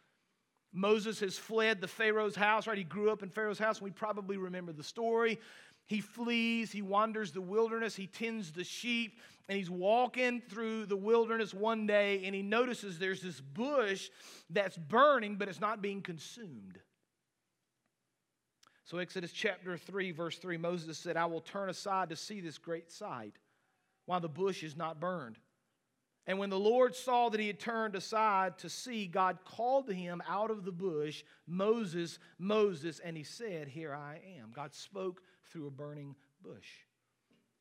Moses 0.77 1.21
has 1.21 1.39
fled 1.39 1.81
the 1.81 1.89
Pharaoh's 1.89 2.37
house, 2.37 2.67
right? 2.67 2.77
He 2.77 2.85
grew 2.85 3.11
up 3.11 3.23
in 3.23 3.31
Pharaoh's 3.31 3.59
house, 3.59 3.79
and 3.79 3.87
we 3.87 3.91
probably 3.91 4.37
remember 4.37 4.73
the 4.73 4.83
story. 4.83 5.41
He 5.87 6.03
flees, 6.03 6.71
he 6.71 6.83
wanders 6.83 7.33
the 7.33 7.41
wilderness, 7.41 7.97
he 7.97 8.07
tends 8.07 8.53
the 8.53 8.63
sheep, 8.63 9.19
and 9.49 9.57
he's 9.57 9.71
walking 9.71 10.43
through 10.51 10.85
the 10.85 10.97
wilderness 10.97 11.55
one 11.55 11.87
day, 11.87 12.23
and 12.25 12.35
he 12.35 12.43
notices 12.43 12.99
there's 12.99 13.23
this 13.23 13.41
bush 13.41 14.11
that's 14.51 14.77
burning, 14.77 15.37
but 15.37 15.49
it's 15.49 15.61
not 15.61 15.81
being 15.81 16.03
consumed. 16.03 16.79
So, 18.85 18.99
Exodus 18.99 19.33
chapter 19.33 19.79
3, 19.79 20.11
verse 20.11 20.37
3, 20.37 20.59
Moses 20.59 20.99
said, 20.99 21.17
I 21.17 21.25
will 21.25 21.41
turn 21.41 21.71
aside 21.71 22.11
to 22.11 22.17
see 22.17 22.41
this 22.41 22.59
great 22.59 22.93
sight 22.93 23.35
while 24.05 24.21
the 24.21 24.29
bush 24.29 24.63
is 24.63 24.77
not 24.77 25.01
burned. 25.01 25.39
And 26.27 26.39
when 26.39 26.51
the 26.51 26.59
Lord 26.59 26.97
saw 26.97 27.29
that 27.29 27.41
he 27.41 27.47
had 27.47 27.61
turned 27.61 27.95
aside 27.95 28.59
to 28.59 28.69
see, 28.69 29.07
God 29.07 29.39
called 29.45 29.87
to 29.87 29.95
him 29.95 30.21
out 30.29 30.51
of 30.51 30.65
the 30.65 30.73
bush, 30.73 31.23
Moses, 31.47 32.19
Moses, 32.39 32.99
and 32.99 33.17
he 33.17 33.23
said, 33.23 33.69
Here 33.69 33.95
I 33.95 34.21
am. 34.39 34.51
God 34.53 34.75
spoke 34.75 35.23
through 35.51 35.69
a 35.69 35.71
burning 35.71 36.17
bush. 36.43 36.67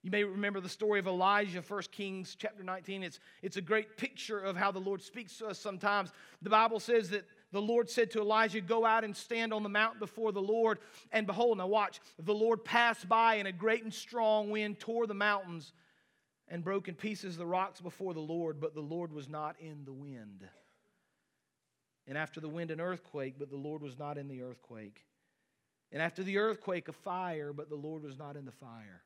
You 0.01 0.11
may 0.11 0.23
remember 0.23 0.59
the 0.59 0.69
story 0.69 0.99
of 0.99 1.07
Elijah, 1.07 1.63
1 1.67 1.81
Kings 1.91 2.35
chapter 2.37 2.63
19. 2.63 3.01
It's, 3.01 3.19
it's 3.41 3.57
a 3.57 3.61
great 3.61 3.97
picture 3.97 4.39
of 4.39 4.55
how 4.55 4.71
the 4.71 4.79
Lord 4.79 5.01
speaks 5.01 5.37
to 5.39 5.47
us 5.47 5.57
sometimes. 5.57 6.11
The 6.43 6.49
Bible 6.51 6.79
says 6.79 7.09
that 7.09 7.25
the 7.51 7.61
Lord 7.61 7.89
said 7.89 8.11
to 8.11 8.19
Elijah, 8.19 8.61
Go 8.61 8.85
out 8.85 9.03
and 9.03 9.15
stand 9.15 9.51
on 9.51 9.63
the 9.63 9.69
mountain 9.69 9.99
before 9.99 10.31
the 10.31 10.41
Lord. 10.41 10.77
And 11.11 11.25
behold, 11.25 11.57
now 11.57 11.65
watch, 11.65 11.99
the 12.19 12.35
Lord 12.35 12.63
passed 12.63 13.09
by, 13.09 13.35
and 13.35 13.47
a 13.47 13.51
great 13.51 13.83
and 13.83 13.93
strong 13.93 14.51
wind 14.51 14.79
tore 14.79 15.07
the 15.07 15.15
mountains 15.15 15.73
and 16.47 16.63
broke 16.63 16.87
in 16.87 16.95
pieces 16.95 17.37
the 17.37 17.45
rocks 17.45 17.81
before 17.81 18.13
the 18.13 18.19
Lord, 18.19 18.59
but 18.59 18.75
the 18.75 18.81
Lord 18.81 19.11
was 19.11 19.27
not 19.27 19.55
in 19.59 19.83
the 19.85 19.93
wind. 19.93 20.43
And 22.07 22.17
after 22.17 22.39
the 22.39 22.49
wind, 22.49 22.71
an 22.71 22.79
earthquake, 22.79 23.35
but 23.39 23.49
the 23.49 23.57
Lord 23.57 23.81
was 23.81 23.97
not 23.97 24.17
in 24.17 24.27
the 24.27 24.43
earthquake. 24.43 25.03
And 25.91 26.01
after 26.01 26.23
the 26.23 26.37
earthquake, 26.37 26.87
a 26.87 26.93
fire, 26.93 27.51
but 27.53 27.69
the 27.69 27.75
Lord 27.75 28.03
was 28.03 28.17
not 28.17 28.35
in 28.35 28.45
the 28.45 28.51
fire. 28.51 29.01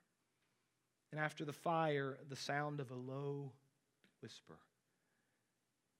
And 1.11 1.19
after 1.19 1.45
the 1.45 1.53
fire, 1.53 2.17
the 2.27 2.35
sound 2.35 2.79
of 2.79 2.91
a 2.91 2.95
low 2.95 3.51
whisper. 4.21 4.57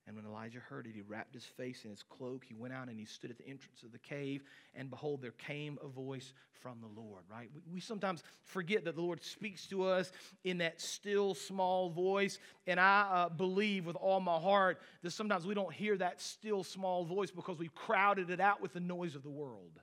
And 0.10 0.18
when 0.18 0.26
Elijah 0.26 0.58
heard 0.58 0.88
it, 0.88 0.96
he 0.96 1.02
wrapped 1.02 1.36
his 1.36 1.46
face 1.46 1.84
in 1.84 1.92
his 1.92 2.02
cloak. 2.02 2.44
He 2.44 2.56
went 2.56 2.74
out 2.74 2.90
and 2.90 3.00
he 3.00 3.06
stood 3.06 3.30
at 3.30 3.38
the 3.38 3.48
entrance 3.48 3.84
of 3.84 3.92
the 3.92 4.00
cave. 4.00 4.42
And 4.74 4.90
behold, 4.90 5.22
there 5.22 5.34
came 5.34 5.78
a 5.84 5.88
voice 5.88 6.34
from 6.52 6.80
the 6.82 7.00
Lord, 7.00 7.22
right? 7.32 7.48
We, 7.54 7.62
we, 7.76 7.80
sometimes 7.80 8.24
forget 8.44 8.84
that 8.86 8.96
the 8.96 9.04
Lord 9.04 9.24
speaks 9.24 9.68
to 9.68 9.84
us 9.84 10.12
in 10.44 10.58
that 10.58 10.82
still 10.82 11.36
small 11.36 11.92
voice. 11.92 12.40
And 12.66 12.80
I 12.80 13.02
uh, 13.02 13.30
believe 13.30 13.86
with 13.86 13.98
all 13.98 14.20
my 14.20 14.40
heart 14.40 14.82
that 15.04 15.12
sometimes 15.12 15.46
we 15.46 15.54
don't 15.54 15.72
hear 15.72 15.96
that 15.98 16.20
still 16.20 16.64
small 16.64 17.06
voice 17.06 17.30
because 17.30 17.60
we've 17.60 17.76
crowded 17.76 18.32
it 18.32 18.40
out 18.40 18.64
with 18.64 18.74
the 18.74 18.80
noise 18.80 19.14
of 19.14 19.22
the 19.22 19.30
world. 19.30 19.80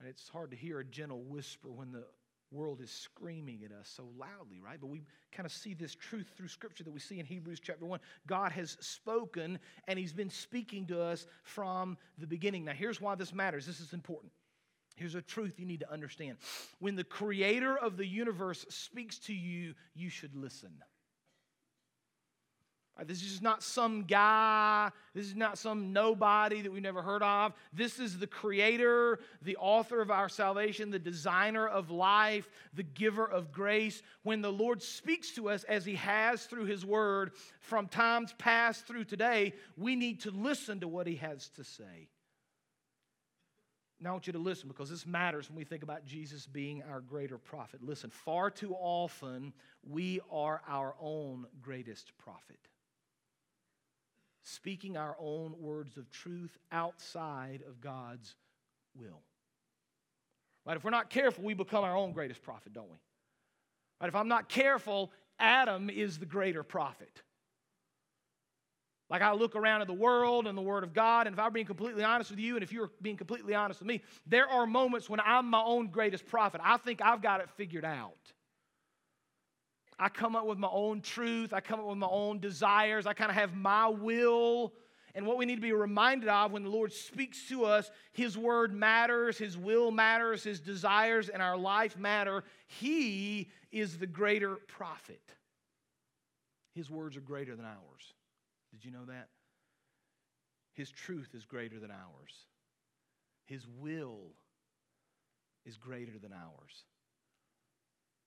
And 0.00 0.08
it's 0.08 0.28
hard 0.28 0.50
to 0.50 0.56
hear 0.56 0.80
a 0.80 0.84
gentle 0.84 1.22
whisper 1.22 1.70
when 1.70 1.92
the 1.92 2.02
world 2.50 2.80
is 2.80 2.90
screaming 2.90 3.60
at 3.64 3.72
us 3.72 3.92
so 3.94 4.08
loudly, 4.18 4.60
right? 4.60 4.80
But 4.80 4.88
we 4.88 5.02
kind 5.32 5.46
of 5.46 5.52
see 5.52 5.74
this 5.74 5.94
truth 5.94 6.32
through 6.36 6.48
scripture 6.48 6.84
that 6.84 6.90
we 6.90 7.00
see 7.00 7.20
in 7.20 7.26
Hebrews 7.26 7.60
chapter 7.60 7.84
1. 7.84 8.00
God 8.26 8.52
has 8.52 8.76
spoken 8.80 9.58
and 9.86 9.98
he's 9.98 10.12
been 10.12 10.30
speaking 10.30 10.86
to 10.86 11.00
us 11.00 11.26
from 11.42 11.96
the 12.18 12.26
beginning. 12.26 12.64
Now, 12.64 12.72
here's 12.72 13.00
why 13.00 13.14
this 13.14 13.32
matters. 13.32 13.66
This 13.66 13.80
is 13.80 13.92
important. 13.92 14.32
Here's 14.96 15.14
a 15.14 15.22
truth 15.22 15.58
you 15.58 15.66
need 15.66 15.80
to 15.80 15.90
understand. 15.90 16.36
When 16.78 16.96
the 16.96 17.04
creator 17.04 17.76
of 17.76 17.96
the 17.96 18.06
universe 18.06 18.66
speaks 18.68 19.18
to 19.20 19.32
you, 19.32 19.74
you 19.94 20.10
should 20.10 20.34
listen. 20.34 20.70
Uh, 22.98 23.04
this 23.06 23.22
is 23.22 23.40
not 23.40 23.62
some 23.62 24.02
guy. 24.02 24.90
This 25.14 25.26
is 25.26 25.36
not 25.36 25.58
some 25.58 25.92
nobody 25.92 26.60
that 26.62 26.70
we've 26.70 26.82
never 26.82 27.02
heard 27.02 27.22
of. 27.22 27.54
This 27.72 27.98
is 27.98 28.18
the 28.18 28.26
creator, 28.26 29.20
the 29.42 29.56
author 29.56 30.00
of 30.00 30.10
our 30.10 30.28
salvation, 30.28 30.90
the 30.90 30.98
designer 30.98 31.66
of 31.66 31.90
life, 31.90 32.48
the 32.74 32.82
giver 32.82 33.24
of 33.24 33.52
grace. 33.52 34.02
When 34.22 34.42
the 34.42 34.52
Lord 34.52 34.82
speaks 34.82 35.30
to 35.32 35.48
us 35.48 35.64
as 35.64 35.84
he 35.84 35.94
has 35.96 36.44
through 36.44 36.66
his 36.66 36.84
word 36.84 37.32
from 37.60 37.86
times 37.88 38.34
past 38.38 38.86
through 38.86 39.04
today, 39.04 39.54
we 39.76 39.96
need 39.96 40.20
to 40.22 40.30
listen 40.30 40.80
to 40.80 40.88
what 40.88 41.06
he 41.06 41.16
has 41.16 41.48
to 41.50 41.64
say. 41.64 42.08
Now, 44.02 44.10
I 44.10 44.12
want 44.12 44.26
you 44.26 44.32
to 44.32 44.38
listen 44.38 44.66
because 44.66 44.88
this 44.88 45.06
matters 45.06 45.50
when 45.50 45.58
we 45.58 45.64
think 45.64 45.82
about 45.82 46.06
Jesus 46.06 46.46
being 46.46 46.82
our 46.90 47.00
greater 47.00 47.36
prophet. 47.36 47.82
Listen, 47.82 48.08
far 48.08 48.50
too 48.50 48.74
often 48.74 49.52
we 49.86 50.20
are 50.30 50.62
our 50.66 50.94
own 50.98 51.46
greatest 51.60 52.12
prophet 52.16 52.69
speaking 54.42 54.96
our 54.96 55.16
own 55.18 55.54
words 55.58 55.96
of 55.96 56.10
truth 56.10 56.56
outside 56.72 57.62
of 57.68 57.80
God's 57.80 58.34
will. 58.96 59.22
Right? 60.66 60.76
If 60.76 60.84
we're 60.84 60.90
not 60.90 61.10
careful, 61.10 61.44
we 61.44 61.54
become 61.54 61.84
our 61.84 61.96
own 61.96 62.12
greatest 62.12 62.42
prophet, 62.42 62.72
don't 62.72 62.88
we? 62.88 62.96
Right? 64.00 64.08
If 64.08 64.16
I'm 64.16 64.28
not 64.28 64.48
careful, 64.48 65.10
Adam 65.38 65.90
is 65.90 66.18
the 66.18 66.26
greater 66.26 66.62
prophet. 66.62 67.22
Like 69.08 69.22
I 69.22 69.32
look 69.32 69.56
around 69.56 69.80
at 69.80 69.88
the 69.88 69.92
world 69.92 70.46
and 70.46 70.56
the 70.56 70.62
Word 70.62 70.84
of 70.84 70.94
God, 70.94 71.26
and 71.26 71.34
if 71.34 71.40
I'm 71.40 71.52
being 71.52 71.66
completely 71.66 72.04
honest 72.04 72.30
with 72.30 72.38
you, 72.38 72.54
and 72.54 72.62
if 72.62 72.72
you're 72.72 72.90
being 73.02 73.16
completely 73.16 73.54
honest 73.54 73.80
with 73.80 73.88
me, 73.88 74.02
there 74.26 74.48
are 74.48 74.66
moments 74.66 75.10
when 75.10 75.18
I'm 75.20 75.50
my 75.50 75.62
own 75.62 75.88
greatest 75.88 76.26
prophet. 76.26 76.60
I 76.62 76.76
think 76.76 77.02
I've 77.02 77.20
got 77.20 77.40
it 77.40 77.50
figured 77.56 77.84
out. 77.84 78.32
I 80.00 80.08
come 80.08 80.34
up 80.34 80.46
with 80.46 80.58
my 80.58 80.68
own 80.72 81.02
truth, 81.02 81.52
I 81.52 81.60
come 81.60 81.78
up 81.78 81.86
with 81.86 81.98
my 81.98 82.08
own 82.10 82.40
desires, 82.40 83.06
I 83.06 83.12
kind 83.12 83.30
of 83.30 83.36
have 83.36 83.54
my 83.54 83.86
will. 83.86 84.72
And 85.14 85.26
what 85.26 85.36
we 85.36 85.44
need 85.44 85.56
to 85.56 85.60
be 85.60 85.72
reminded 85.72 86.28
of 86.28 86.52
when 86.52 86.62
the 86.62 86.70
Lord 86.70 86.92
speaks 86.92 87.48
to 87.48 87.64
us, 87.64 87.90
His 88.12 88.38
word 88.38 88.72
matters, 88.72 89.36
His 89.36 89.58
will 89.58 89.90
matters, 89.90 90.42
His 90.42 90.58
desires 90.60 91.28
and 91.28 91.42
our 91.42 91.56
life 91.56 91.98
matter. 91.98 92.44
He 92.66 93.50
is 93.70 93.98
the 93.98 94.06
greater 94.06 94.56
prophet. 94.56 95.20
His 96.74 96.88
words 96.88 97.16
are 97.16 97.20
greater 97.20 97.54
than 97.54 97.66
ours. 97.66 98.14
Did 98.70 98.84
you 98.84 98.92
know 98.92 99.04
that? 99.06 99.28
His 100.72 100.90
truth 100.90 101.34
is 101.34 101.44
greater 101.44 101.78
than 101.78 101.90
ours. 101.90 102.46
His 103.46 103.66
will 103.80 104.20
is 105.66 105.76
greater 105.76 106.18
than 106.22 106.32
ours. 106.32 106.84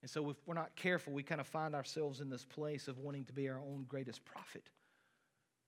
And 0.03 0.09
so, 0.09 0.29
if 0.29 0.35
we're 0.45 0.53
not 0.53 0.75
careful, 0.75 1.13
we 1.13 1.23
kind 1.23 1.39
of 1.39 1.47
find 1.47 1.73
ourselves 1.73 2.19
in 2.19 2.29
this 2.29 2.43
place 2.43 2.89
of 2.89 2.99
wanting 2.99 3.23
to 3.23 3.33
be 3.33 3.47
our 3.47 3.59
own 3.59 3.85
greatest 3.87 4.25
prophet. 4.25 4.69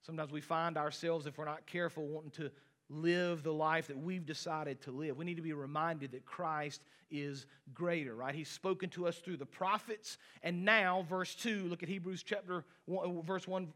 Sometimes 0.06 0.34
we 0.34 0.42
find 0.42 0.78
ourselves, 0.78 1.26
if 1.26 1.38
we're 1.38 1.46
not 1.46 1.66
careful, 1.66 2.06
wanting 2.06 2.32
to 2.32 2.52
live 2.90 3.44
the 3.44 3.54
life 3.54 3.88
that 3.88 3.98
we've 3.98 4.26
decided 4.26 4.82
to 4.82 4.92
live. 4.92 5.16
We 5.16 5.24
need 5.24 5.38
to 5.38 5.42
be 5.42 5.54
reminded 5.54 6.12
that 6.12 6.26
Christ 6.26 6.82
is 7.10 7.46
greater, 7.74 8.14
right? 8.14 8.36
He's 8.36 8.50
spoken 8.50 8.90
to 8.90 9.08
us 9.08 9.18
through 9.20 9.38
the 9.38 9.46
prophets. 9.46 10.18
And 10.44 10.66
now, 10.66 11.06
verse 11.10 11.34
2, 11.36 11.68
look 11.70 11.82
at 11.82 11.88
Hebrews 11.88 12.22
chapter 12.22 12.66
1, 12.88 13.24
verse 13.24 13.48
1, 13.48 13.70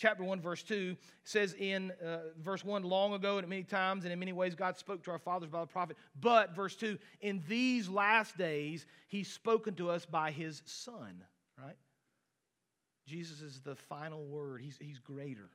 chapter 0.00 0.24
1, 0.24 0.40
verse 0.40 0.62
2 0.62 0.96
says 1.24 1.54
in 1.58 1.92
uh, 2.04 2.18
verse 2.40 2.64
1 2.64 2.82
long 2.82 3.12
ago 3.12 3.36
and 3.36 3.46
many 3.46 3.62
times 3.62 4.04
and 4.04 4.12
in 4.12 4.18
many 4.18 4.32
ways 4.32 4.54
God 4.54 4.78
spoke 4.78 5.04
to 5.04 5.10
our 5.10 5.18
fathers 5.18 5.50
by 5.50 5.60
the 5.60 5.66
prophet. 5.66 5.96
But, 6.18 6.56
verse 6.56 6.74
2, 6.74 6.98
in 7.20 7.42
these 7.48 7.88
last 7.88 8.36
days, 8.38 8.86
He's 9.08 9.30
spoken 9.30 9.74
to 9.74 9.90
us 9.90 10.06
by 10.06 10.30
His 10.30 10.62
Son, 10.64 11.22
right? 11.58 11.76
Jesus 13.06 13.42
is 13.42 13.60
the 13.60 13.74
final 13.74 14.24
word, 14.24 14.62
He's, 14.62 14.78
he's 14.80 14.98
greater. 14.98 15.50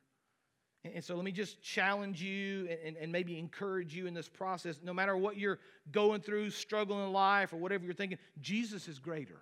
And 0.94 1.04
so 1.04 1.16
let 1.16 1.26
me 1.26 1.32
just 1.32 1.64
challenge 1.64 2.22
you 2.22 2.70
and, 2.86 2.96
and, 2.96 3.12
maybe 3.12 3.40
encourage 3.40 3.96
you 3.96 4.06
in 4.06 4.14
this 4.14 4.30
process. 4.30 4.80
No 4.84 4.94
matter 4.94 5.18
what 5.18 5.36
you're 5.36 5.58
going 5.92 6.22
through, 6.22 6.52
struggling 6.52 7.04
in 7.04 7.12
life, 7.12 7.54
or 7.54 7.58
whatever 7.58 7.86
you're 7.86 7.96
thinking, 7.96 8.20
Jesus 8.40 8.88
is 8.88 9.00
greater. 9.00 9.42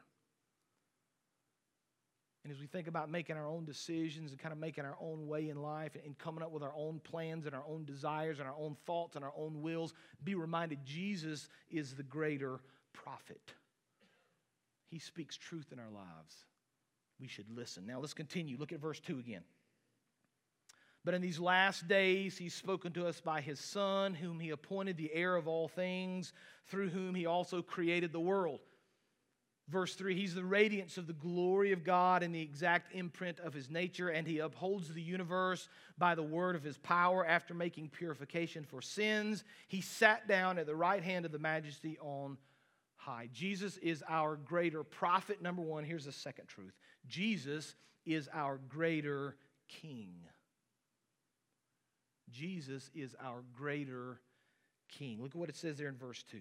And 2.43 2.51
as 2.51 2.59
we 2.59 2.67
think 2.67 2.88
about 2.88 3.09
making 3.09 3.38
our 3.38 3.47
own 3.47 3.63
decisions 3.63 4.31
and 4.31 4.39
kind 4.39 4.51
of 4.51 4.59
making 4.59 4.83
our 4.83 4.97
own 5.00 5.27
way 5.27 5.47
in 5.47 5.62
life 5.62 5.95
and 6.03 6.17
coming 6.17 6.43
up 6.43 6.51
with 6.51 6.62
our 6.62 6.73
own 6.75 7.00
plans 7.00 7.45
and 7.45 7.55
our 7.55 7.63
own 7.67 7.85
desires 7.85 8.39
and 8.39 8.47
our 8.47 8.55
own 8.59 8.75
thoughts 8.85 9.15
and 9.15 9.23
our 9.23 9.33
own 9.38 9.62
wills, 9.62 9.93
be 10.23 10.35
reminded 10.35 10.85
Jesus 10.85 11.47
is 11.71 11.95
the 11.95 12.03
greater 12.03 12.59
prophet. 12.91 13.53
He 14.89 15.00
speaks 15.00 15.38
truth 15.38 15.71
in 15.71 15.79
our 15.79 15.89
lives. 15.89 16.35
We 17.19 17.27
should 17.27 17.50
listen. 17.50 17.85
Now 17.85 18.00
let's 18.00 18.13
continue. 18.13 18.57
Look 18.57 18.73
at 18.73 18.81
verse 18.81 19.00
2 19.00 19.19
again. 19.19 19.43
But 21.05 21.13
in 21.13 21.21
these 21.21 21.39
last 21.39 21.88
days, 21.88 22.38
he's 22.38 22.53
spoken 22.53 22.91
to 22.93 23.07
us 23.07 23.19
by 23.19 23.41
his 23.41 23.59
Son, 23.59 24.13
whom 24.13 24.39
he 24.39 24.51
appointed 24.51 24.97
the 24.97 25.13
heir 25.13 25.35
of 25.35 25.47
all 25.47 25.67
things, 25.67 26.33
through 26.67 26.89
whom 26.89 27.15
he 27.15 27.25
also 27.25 27.62
created 27.62 28.12
the 28.12 28.19
world. 28.19 28.59
Verse 29.70 29.96
3 29.96 30.15
He's 30.15 30.36
the 30.36 30.43
radiance 30.43 30.98
of 30.98 31.08
the 31.08 31.13
glory 31.13 31.72
of 31.72 31.84
God 31.84 32.24
and 32.24 32.34
the 32.34 32.41
exact 32.41 32.93
imprint 32.93 33.39
of 33.39 33.53
his 33.53 33.70
nature, 33.70 34.10
and 34.10 34.27
he 34.27 34.39
upholds 34.39 34.93
the 34.93 35.01
universe 35.01 35.70
by 35.98 36.15
the 36.15 36.24
word 36.24 36.55
of 36.55 36.63
his 36.63 36.77
power. 36.77 37.25
After 37.25 37.53
making 37.53 37.89
purification 37.89 38.65
for 38.65 38.82
sins, 38.82 39.43
he 39.67 39.82
sat 39.82 40.27
down 40.27 40.58
at 40.58 40.65
the 40.65 40.75
right 40.75 41.03
hand 41.03 41.25
of 41.25 41.32
the 41.32 41.39
majesty 41.39 41.98
on 42.00 42.38
high. 42.96 43.29
Jesus 43.34 43.77
is 43.77 44.03
our 44.10 44.36
greater 44.36 44.84
prophet. 44.84 45.41
Number 45.41 45.62
one, 45.62 45.84
here's 45.84 46.05
the 46.05 46.12
second 46.12 46.48
truth 46.48 46.74
Jesus 47.08 47.75
is 48.05 48.29
our 48.34 48.60
greater 48.70 49.36
king. 49.67 50.15
Jesus 52.32 52.89
is 52.96 53.15
our 53.24 53.43
greater 53.55 54.20
king. 54.89 55.22
Look 55.22 55.32
at 55.32 55.36
what 55.36 55.50
it 55.50 55.55
says 55.55 55.77
there 55.77 55.88
in 55.88 55.96
verse 55.96 56.24
2. 56.32 56.39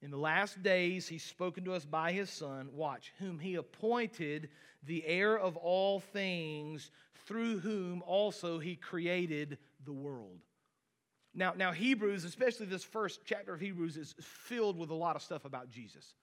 In 0.00 0.10
the 0.10 0.16
last 0.16 0.62
days, 0.62 1.08
he's 1.08 1.24
spoken 1.24 1.64
to 1.64 1.72
us 1.72 1.84
by 1.84 2.12
his 2.12 2.30
Son, 2.30 2.68
watch, 2.72 3.12
whom 3.18 3.38
he 3.38 3.56
appointed 3.56 4.48
the 4.84 5.04
heir 5.04 5.36
of 5.36 5.56
all 5.56 5.98
things, 5.98 6.90
through 7.26 7.58
whom 7.58 8.02
also 8.02 8.58
he 8.58 8.76
created 8.76 9.58
the 9.84 9.92
world. 9.92 10.38
Now, 11.34 11.52
now 11.56 11.72
Hebrews, 11.72 12.24
especially 12.24 12.66
this 12.66 12.84
first 12.84 13.20
chapter 13.24 13.54
of 13.54 13.60
Hebrews, 13.60 13.96
is 13.96 14.14
filled 14.20 14.78
with 14.78 14.90
a 14.90 14.94
lot 14.94 15.16
of 15.16 15.22
stuff 15.22 15.44
about 15.44 15.68
Jesus. 15.68 16.14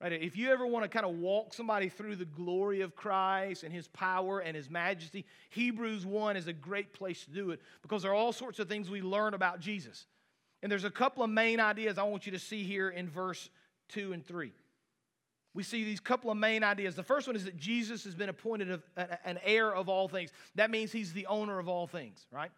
Right? 0.00 0.12
If 0.12 0.36
you 0.36 0.50
ever 0.50 0.66
want 0.66 0.84
to 0.84 0.88
kind 0.88 1.06
of 1.06 1.16
walk 1.18 1.54
somebody 1.54 1.88
through 1.88 2.16
the 2.16 2.24
glory 2.24 2.80
of 2.80 2.96
Christ 2.96 3.62
and 3.62 3.72
his 3.72 3.86
power 3.88 4.40
and 4.40 4.56
his 4.56 4.68
majesty, 4.68 5.24
Hebrews 5.50 6.04
1 6.04 6.36
is 6.36 6.46
a 6.46 6.52
great 6.52 6.92
place 6.92 7.24
to 7.24 7.30
do 7.30 7.50
it 7.50 7.60
because 7.82 8.02
there 8.02 8.10
are 8.10 8.14
all 8.14 8.32
sorts 8.32 8.58
of 8.58 8.68
things 8.68 8.90
we 8.90 9.02
learn 9.02 9.34
about 9.34 9.60
Jesus. 9.60 10.06
And 10.64 10.72
there's 10.72 10.84
a 10.84 10.90
couple 10.90 11.22
of 11.22 11.28
main 11.28 11.60
ideas 11.60 11.98
I 11.98 12.04
want 12.04 12.24
you 12.24 12.32
to 12.32 12.38
see 12.38 12.64
here 12.64 12.88
in 12.88 13.06
verse 13.06 13.50
2 13.90 14.14
and 14.14 14.26
3. 14.26 14.50
We 15.52 15.62
see 15.62 15.84
these 15.84 16.00
couple 16.00 16.30
of 16.30 16.38
main 16.38 16.64
ideas. 16.64 16.94
The 16.94 17.02
first 17.02 17.26
one 17.26 17.36
is 17.36 17.44
that 17.44 17.58
Jesus 17.58 18.02
has 18.04 18.14
been 18.14 18.30
appointed 18.30 18.80
an 18.96 19.38
heir 19.44 19.74
of 19.74 19.90
all 19.90 20.08
things. 20.08 20.30
That 20.54 20.70
means 20.70 20.90
he's 20.90 21.12
the 21.12 21.26
owner 21.26 21.58
of 21.58 21.68
all 21.68 21.86
things, 21.86 22.26
right? 22.32 22.50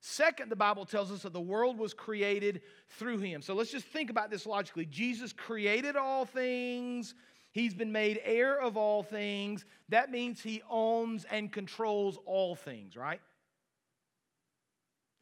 Second, 0.00 0.50
the 0.50 0.56
Bible 0.56 0.84
tells 0.84 1.12
us 1.12 1.22
that 1.22 1.32
the 1.32 1.40
world 1.40 1.78
was 1.78 1.94
created 1.94 2.60
through 2.98 3.18
him. 3.18 3.40
So 3.40 3.54
let's 3.54 3.70
just 3.70 3.86
think 3.86 4.10
about 4.10 4.32
this 4.32 4.44
logically. 4.44 4.86
Jesus 4.86 5.32
created 5.32 5.94
all 5.94 6.24
things, 6.24 7.14
he's 7.52 7.72
been 7.72 7.92
made 7.92 8.20
heir 8.24 8.60
of 8.60 8.76
all 8.76 9.04
things. 9.04 9.64
That 9.90 10.10
means 10.10 10.42
he 10.42 10.60
owns 10.68 11.24
and 11.30 11.52
controls 11.52 12.18
all 12.26 12.56
things, 12.56 12.96
right? 12.96 13.20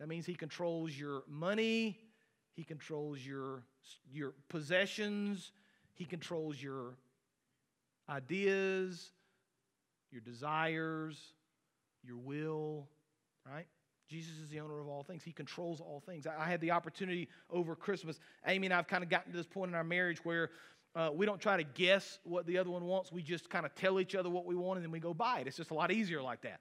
That 0.01 0.09
means 0.09 0.25
he 0.25 0.35
controls 0.35 0.93
your 0.93 1.23
money, 1.29 1.99
he 2.57 2.65
controls 2.65 3.25
your, 3.25 3.63
your 4.11 4.33
possessions. 4.49 5.53
He 5.93 6.07
controls 6.07 6.61
your 6.61 6.95
ideas, 8.09 9.11
your 10.11 10.23
desires, 10.23 11.19
your 12.03 12.17
will, 12.17 12.89
right? 13.51 13.67
Jesus 14.09 14.39
is 14.39 14.49
the 14.49 14.61
owner 14.61 14.81
of 14.81 14.89
all 14.89 15.03
things. 15.03 15.23
He 15.23 15.33
controls 15.33 15.81
all 15.81 16.03
things. 16.07 16.27
I 16.27 16.49
had 16.49 16.61
the 16.61 16.71
opportunity 16.71 17.29
over 17.51 17.75
Christmas. 17.75 18.21
Amy 18.47 18.69
and 18.69 18.75
I 18.75 18.77
have 18.77 18.87
kind 18.87 19.03
of 19.03 19.11
gotten 19.11 19.33
to 19.33 19.37
this 19.37 19.47
point 19.47 19.71
in 19.71 19.75
our 19.75 19.85
marriage 19.85 20.25
where 20.25 20.51
uh, 20.95 21.11
we 21.13 21.27
don't 21.27 21.41
try 21.41 21.57
to 21.59 21.65
guess 21.65 22.21
what 22.23 22.47
the 22.47 22.57
other 22.57 22.71
one 22.71 22.85
wants. 22.85 23.13
We 23.13 23.23
just 23.23 23.51
kind 23.51 23.67
of 23.67 23.75
tell 23.75 24.01
each 24.01 24.15
other 24.15 24.31
what 24.31 24.47
we 24.47 24.55
want 24.55 24.79
and 24.79 24.85
then 24.85 24.93
we 24.93 25.01
go 25.01 25.13
buy 25.13 25.41
it. 25.41 25.47
It's 25.47 25.57
just 25.57 25.73
a 25.73 25.75
lot 25.75 25.91
easier 25.91 26.23
like 26.23 26.41
that. 26.43 26.61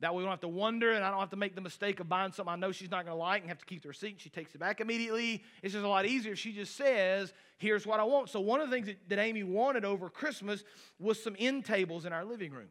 That 0.00 0.12
way 0.12 0.18
we 0.18 0.24
don't 0.24 0.32
have 0.32 0.40
to 0.40 0.48
wonder, 0.48 0.92
and 0.92 1.02
I 1.02 1.10
don't 1.10 1.20
have 1.20 1.30
to 1.30 1.36
make 1.36 1.54
the 1.54 1.62
mistake 1.62 2.00
of 2.00 2.08
buying 2.08 2.30
something 2.30 2.52
I 2.52 2.56
know 2.56 2.70
she's 2.70 2.90
not 2.90 3.06
going 3.06 3.16
to 3.16 3.20
like 3.20 3.40
and 3.40 3.48
have 3.48 3.58
to 3.58 3.64
keep 3.64 3.82
the 3.82 3.88
receipt. 3.88 4.20
She 4.20 4.28
takes 4.28 4.54
it 4.54 4.58
back 4.58 4.80
immediately. 4.80 5.42
It's 5.62 5.72
just 5.72 5.84
a 5.84 5.88
lot 5.88 6.04
easier 6.04 6.32
if 6.32 6.38
she 6.38 6.52
just 6.52 6.76
says, 6.76 7.32
Here's 7.58 7.86
what 7.86 7.98
I 7.98 8.04
want. 8.04 8.28
So, 8.28 8.40
one 8.40 8.60
of 8.60 8.68
the 8.68 8.76
things 8.76 8.88
that, 8.88 9.08
that 9.08 9.18
Amy 9.18 9.42
wanted 9.42 9.86
over 9.86 10.10
Christmas 10.10 10.64
was 10.98 11.22
some 11.22 11.34
end 11.38 11.64
tables 11.64 12.04
in 12.04 12.12
our 12.12 12.24
living 12.24 12.52
room. 12.52 12.68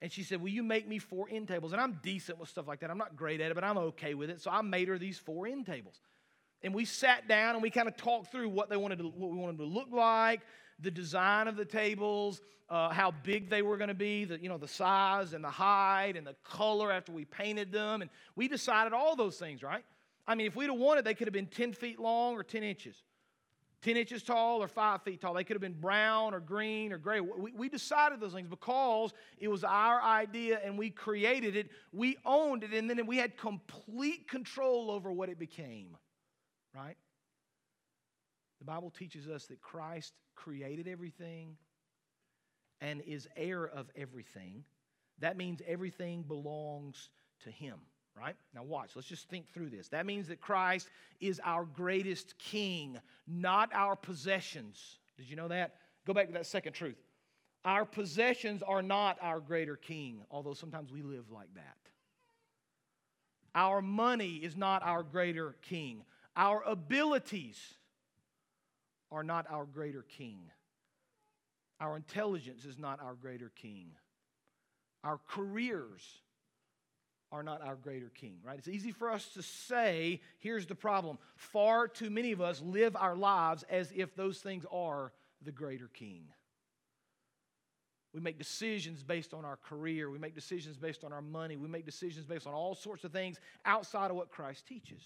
And 0.00 0.12
she 0.12 0.22
said, 0.22 0.40
Will 0.40 0.50
you 0.50 0.62
make 0.62 0.86
me 0.86 0.98
four 0.98 1.26
end 1.28 1.48
tables? 1.48 1.72
And 1.72 1.80
I'm 1.80 1.98
decent 2.02 2.38
with 2.38 2.48
stuff 2.48 2.68
like 2.68 2.80
that. 2.80 2.90
I'm 2.90 2.98
not 2.98 3.16
great 3.16 3.40
at 3.40 3.50
it, 3.50 3.54
but 3.54 3.64
I'm 3.64 3.78
okay 3.78 4.14
with 4.14 4.30
it. 4.30 4.40
So 4.40 4.50
I 4.52 4.62
made 4.62 4.86
her 4.86 4.98
these 4.98 5.18
four 5.18 5.48
end 5.48 5.66
tables. 5.66 6.00
And 6.62 6.72
we 6.72 6.84
sat 6.84 7.26
down 7.26 7.54
and 7.54 7.62
we 7.62 7.70
kind 7.70 7.88
of 7.88 7.96
talked 7.96 8.30
through 8.30 8.48
what 8.48 8.70
they 8.70 8.76
wanted 8.76 8.98
to, 8.98 9.04
what 9.04 9.30
we 9.30 9.36
wanted 9.36 9.58
to 9.58 9.64
look 9.64 9.88
like, 9.90 10.42
the 10.80 10.90
design 10.90 11.48
of 11.48 11.56
the 11.56 11.64
tables, 11.64 12.40
uh, 12.68 12.90
how 12.90 13.12
big 13.22 13.48
they 13.48 13.62
were 13.62 13.76
going 13.76 13.88
to 13.88 13.94
be, 13.94 14.24
the, 14.24 14.38
you 14.40 14.48
know, 14.48 14.58
the 14.58 14.68
size 14.68 15.32
and 15.32 15.42
the 15.42 15.50
height 15.50 16.14
and 16.16 16.26
the 16.26 16.34
color 16.42 16.90
after 16.90 17.12
we 17.12 17.24
painted 17.24 17.72
them. 17.72 18.02
And 18.02 18.10
we 18.34 18.48
decided 18.48 18.92
all 18.92 19.16
those 19.16 19.38
things, 19.38 19.62
right? 19.62 19.84
I 20.26 20.34
mean, 20.34 20.46
if 20.46 20.56
we'd 20.56 20.66
have 20.66 20.78
wanted, 20.78 21.04
they 21.04 21.14
could 21.14 21.28
have 21.28 21.34
been 21.34 21.46
10 21.46 21.72
feet 21.72 22.00
long 22.00 22.34
or 22.34 22.42
10 22.42 22.62
inches. 22.62 23.02
10 23.82 23.96
inches 23.96 24.22
tall 24.24 24.62
or 24.62 24.68
5 24.68 25.02
feet 25.02 25.20
tall. 25.20 25.34
They 25.34 25.44
could 25.44 25.54
have 25.54 25.60
been 25.60 25.78
brown 25.80 26.34
or 26.34 26.40
green 26.40 26.92
or 26.92 26.98
gray. 26.98 27.20
We, 27.20 27.52
we 27.52 27.68
decided 27.68 28.18
those 28.18 28.32
things 28.32 28.48
because 28.48 29.12
it 29.38 29.46
was 29.46 29.62
our 29.62 30.02
idea 30.02 30.60
and 30.64 30.76
we 30.76 30.90
created 30.90 31.54
it. 31.54 31.70
We 31.92 32.16
owned 32.24 32.64
it 32.64 32.72
and 32.72 32.90
then 32.90 33.06
we 33.06 33.18
had 33.18 33.36
complete 33.36 34.28
control 34.28 34.90
over 34.90 35.12
what 35.12 35.28
it 35.28 35.38
became, 35.38 35.96
right? 36.74 36.96
The 38.58 38.64
Bible 38.64 38.90
teaches 38.90 39.28
us 39.28 39.46
that 39.46 39.60
Christ 39.60 40.14
created 40.34 40.88
everything 40.88 41.56
and 42.80 43.00
is 43.02 43.28
heir 43.36 43.64
of 43.64 43.90
everything. 43.96 44.64
That 45.18 45.36
means 45.36 45.62
everything 45.66 46.22
belongs 46.22 47.10
to 47.44 47.50
him, 47.50 47.78
right? 48.18 48.36
Now, 48.54 48.62
watch. 48.62 48.90
Let's 48.94 49.08
just 49.08 49.28
think 49.28 49.48
through 49.52 49.70
this. 49.70 49.88
That 49.88 50.06
means 50.06 50.28
that 50.28 50.40
Christ 50.40 50.88
is 51.20 51.40
our 51.44 51.64
greatest 51.64 52.38
king, 52.38 52.98
not 53.26 53.70
our 53.74 53.96
possessions. 53.96 54.98
Did 55.16 55.28
you 55.28 55.36
know 55.36 55.48
that? 55.48 55.76
Go 56.06 56.12
back 56.12 56.26
to 56.26 56.32
that 56.34 56.46
second 56.46 56.74
truth. 56.74 56.98
Our 57.64 57.84
possessions 57.84 58.62
are 58.62 58.82
not 58.82 59.18
our 59.20 59.40
greater 59.40 59.76
king, 59.76 60.20
although 60.30 60.54
sometimes 60.54 60.92
we 60.92 61.02
live 61.02 61.30
like 61.30 61.52
that. 61.54 61.76
Our 63.54 63.80
money 63.80 64.36
is 64.36 64.56
not 64.56 64.82
our 64.84 65.02
greater 65.02 65.56
king. 65.62 66.04
Our 66.36 66.62
abilities 66.64 67.58
are 69.10 69.22
not 69.22 69.46
our 69.50 69.64
greater 69.64 70.02
king. 70.02 70.38
Our 71.80 71.96
intelligence 71.96 72.64
is 72.64 72.78
not 72.78 73.00
our 73.00 73.14
greater 73.14 73.50
king. 73.54 73.90
Our 75.04 75.20
careers 75.28 76.02
are 77.32 77.42
not 77.42 77.60
our 77.62 77.76
greater 77.76 78.08
king, 78.08 78.38
right? 78.44 78.58
It's 78.58 78.68
easy 78.68 78.92
for 78.92 79.10
us 79.10 79.28
to 79.34 79.42
say, 79.42 80.20
here's 80.38 80.66
the 80.66 80.74
problem. 80.74 81.18
Far 81.34 81.88
too 81.88 82.08
many 82.08 82.32
of 82.32 82.40
us 82.40 82.62
live 82.62 82.96
our 82.96 83.16
lives 83.16 83.64
as 83.68 83.92
if 83.94 84.14
those 84.14 84.38
things 84.38 84.64
are 84.72 85.12
the 85.42 85.52
greater 85.52 85.88
king. 85.88 86.24
We 88.14 88.20
make 88.20 88.38
decisions 88.38 89.02
based 89.02 89.34
on 89.34 89.44
our 89.44 89.56
career. 89.56 90.10
We 90.10 90.18
make 90.18 90.34
decisions 90.34 90.78
based 90.78 91.04
on 91.04 91.12
our 91.12 91.20
money. 91.20 91.56
We 91.56 91.68
make 91.68 91.84
decisions 91.84 92.24
based 92.24 92.46
on 92.46 92.54
all 92.54 92.74
sorts 92.74 93.04
of 93.04 93.12
things 93.12 93.38
outside 93.66 94.10
of 94.10 94.16
what 94.16 94.30
Christ 94.30 94.66
teaches. 94.66 95.02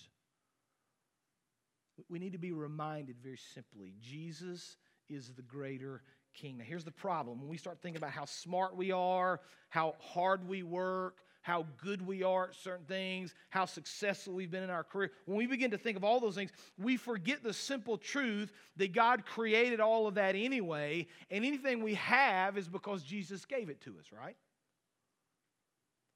We 2.09 2.19
need 2.19 2.33
to 2.33 2.39
be 2.39 2.53
reminded 2.53 3.17
very 3.23 3.39
simply 3.55 3.95
Jesus 4.01 4.77
is 5.09 5.33
the 5.33 5.43
greater 5.43 6.03
king. 6.35 6.59
Now, 6.59 6.65
here's 6.65 6.85
the 6.85 6.91
problem. 6.91 7.41
When 7.41 7.49
we 7.49 7.57
start 7.57 7.79
thinking 7.83 7.99
about 7.99 8.13
how 8.13 8.25
smart 8.25 8.77
we 8.77 8.93
are, 8.93 9.41
how 9.69 9.95
hard 10.01 10.47
we 10.49 10.63
work, 10.63 11.19
how 11.43 11.67
good 11.83 12.07
we 12.07 12.23
are 12.23 12.49
at 12.49 12.55
certain 12.55 12.85
things, 12.85 13.35
how 13.49 13.65
successful 13.65 14.35
we've 14.35 14.51
been 14.51 14.63
in 14.63 14.71
our 14.71 14.85
career, 14.85 15.11
when 15.25 15.39
we 15.39 15.47
begin 15.47 15.71
to 15.71 15.79
think 15.79 15.97
of 15.97 16.05
all 16.05 16.21
those 16.21 16.35
things, 16.35 16.51
we 16.79 16.97
forget 16.97 17.43
the 17.43 17.53
simple 17.53 17.97
truth 17.97 18.53
that 18.77 18.93
God 18.93 19.25
created 19.25 19.81
all 19.81 20.07
of 20.07 20.15
that 20.15 20.35
anyway, 20.37 21.07
and 21.31 21.45
anything 21.45 21.83
we 21.83 21.95
have 21.95 22.59
is 22.59 22.69
because 22.69 23.03
Jesus 23.03 23.45
gave 23.45 23.71
it 23.71 23.81
to 23.83 23.91
us, 23.99 24.07
right? 24.13 24.37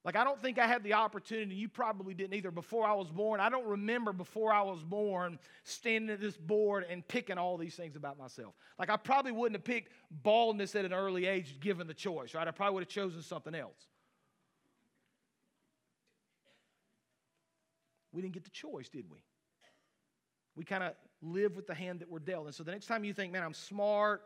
Like, 0.05 0.17
I 0.17 0.25
don't 0.25 0.41
think 0.43 0.59
I 0.59 0.67
had 0.67 0.83
the 0.83 0.93
opportunity, 0.93 1.55
you 1.55 1.69
probably 1.69 2.13
didn't 2.13 2.35
either, 2.35 2.51
before 2.51 2.87
I 2.87 2.93
was 2.93 3.11
born. 3.11 3.41
I 3.41 3.49
don't 3.49 3.67
remember 3.67 4.13
before 4.13 4.53
I 4.53 4.61
was 4.61 4.83
born 4.83 5.39
standing 5.63 6.11
at 6.11 6.21
this 6.21 6.37
board 6.37 6.85
and 6.91 7.07
picking 7.09 7.39
all 7.39 7.57
these 7.57 7.75
things 7.75 7.97
about 7.97 8.19
myself. 8.19 8.53
Like, 8.79 8.91
I 8.91 8.99
probably 8.99 9.33
wouldn't 9.33 9.57
have 9.57 9.65
picked 9.65 9.91
baldness 10.23 10.75
at 10.75 10.85
an 10.85 10.93
early 10.93 11.25
age 11.25 11.59
given 11.59 11.87
the 11.87 11.95
choice, 11.95 12.35
right? 12.35 12.47
I 12.47 12.51
probably 12.51 12.75
would 12.75 12.83
have 12.83 12.91
chosen 12.91 13.23
something 13.23 13.55
else. 13.55 13.87
We 18.13 18.21
didn't 18.21 18.35
get 18.35 18.45
the 18.45 18.51
choice, 18.51 18.91
did 18.91 19.07
we? 19.11 19.19
We 20.55 20.65
kind 20.65 20.85
of 20.85 20.93
live 21.23 21.57
with 21.57 21.67
the 21.67 21.75
hand 21.75 22.01
that 22.01 22.11
we're 22.11 22.19
dealt. 22.19 22.45
And 22.45 22.55
so 22.55 22.63
the 22.63 22.73
next 22.73 22.87
time 22.87 23.05
you 23.05 23.15
think, 23.15 23.33
man, 23.33 23.43
I'm 23.43 23.55
smart, 23.55 24.23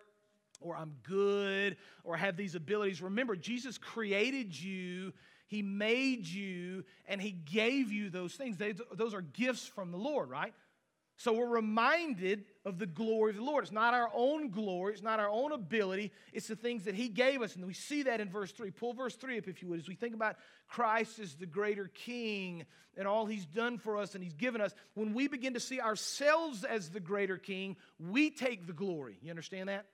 or 0.61 0.77
I'm 0.77 0.93
good, 1.05 1.77
or 2.03 2.17
I 2.17 2.19
have 2.19 2.37
these 2.37 2.57
abilities, 2.57 3.01
remember, 3.01 3.37
Jesus 3.37 3.79
created 3.79 4.61
you 4.61 5.13
he 5.49 5.63
made 5.63 6.27
you 6.27 6.85
and 7.07 7.21
He 7.21 7.33
gave 7.33 7.91
you 7.91 8.11
those 8.11 8.35
things. 8.35 8.59
They, 8.59 8.75
those 8.93 9.15
are 9.15 9.23
gifts 9.23 9.67
from 9.67 9.91
the 9.91 9.99
Lord, 9.99 10.29
right? 10.29 10.53
So 11.17 11.33
we're 11.33 11.49
reminded 11.49 12.45
of 12.65 12.79
the 12.79 12.87
glory 12.87 13.31
of 13.31 13.37
the 13.37 13.43
Lord. 13.43 13.65
It's 13.65 13.73
not 13.73 13.93
our 13.93 14.11
own 14.15 14.51
glory, 14.51 14.93
it's 14.93 15.03
not 15.03 15.19
our 15.19 15.31
own 15.31 15.51
ability, 15.51 16.13
it's 16.33 16.47
the 16.47 16.55
things 16.55 16.85
that 16.85 16.95
He 16.95 17.09
gave 17.09 17.41
us. 17.41 17.57
And 17.57 17.67
we 17.67 17.73
see 17.73 18.05
that 18.05 18.21
in 18.21 18.29
verse 18.29 18.53
3. 18.53 18.71
Pull 18.71 18.93
verse 18.93 19.17
3 19.17 19.39
up, 19.39 19.49
if 19.49 19.63
you 19.63 19.69
would, 19.69 19.81
as 19.81 19.89
we 19.89 19.97
think 19.97 20.15
about 20.15 20.37
Christ 20.69 21.19
as 21.19 21.35
the 21.35 21.47
greater 21.47 21.89
King 21.89 22.67
and 22.97 23.09
all 23.09 23.25
He's 23.25 23.47
done 23.47 23.79
for 23.79 23.97
us 23.97 24.15
and 24.15 24.23
He's 24.23 24.35
given 24.35 24.61
us. 24.61 24.75
When 24.95 25.15
we 25.15 25.29
begin 25.29 25.55
to 25.55 25.61
see 25.61 25.81
ourselves 25.81 26.63
as 26.63 26.91
the 26.91 27.01
greater 27.01 27.39
King, 27.39 27.77
we 27.99 28.29
take 28.29 28.67
the 28.67 28.75
glory. 28.75 29.19
You 29.23 29.31
understand 29.31 29.71
that? 29.71 29.87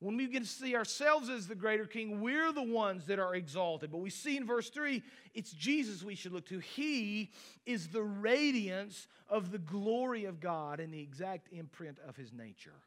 When 0.00 0.16
we 0.16 0.26
begin 0.26 0.42
to 0.42 0.48
see 0.48 0.74
ourselves 0.74 1.28
as 1.28 1.46
the 1.46 1.54
greater 1.54 1.84
king, 1.84 2.22
we're 2.22 2.52
the 2.52 2.62
ones 2.62 3.04
that 3.06 3.18
are 3.18 3.34
exalted. 3.34 3.92
But 3.92 3.98
we 3.98 4.08
see 4.08 4.38
in 4.38 4.46
verse 4.46 4.70
3, 4.70 5.02
it's 5.34 5.52
Jesus 5.52 6.02
we 6.02 6.14
should 6.14 6.32
look 6.32 6.46
to. 6.46 6.58
He 6.58 7.30
is 7.66 7.88
the 7.88 8.02
radiance 8.02 9.06
of 9.28 9.52
the 9.52 9.58
glory 9.58 10.24
of 10.24 10.40
God 10.40 10.80
and 10.80 10.92
the 10.92 11.02
exact 11.02 11.48
imprint 11.52 11.98
of 12.08 12.16
his 12.16 12.32
nature. 12.32 12.80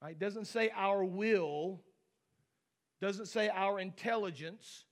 Right? 0.00 0.12
It 0.12 0.20
doesn't 0.20 0.46
say 0.46 0.70
our 0.76 1.04
will, 1.04 1.80
doesn't 3.00 3.26
say 3.26 3.48
our 3.48 3.80
intelligence, 3.80 4.84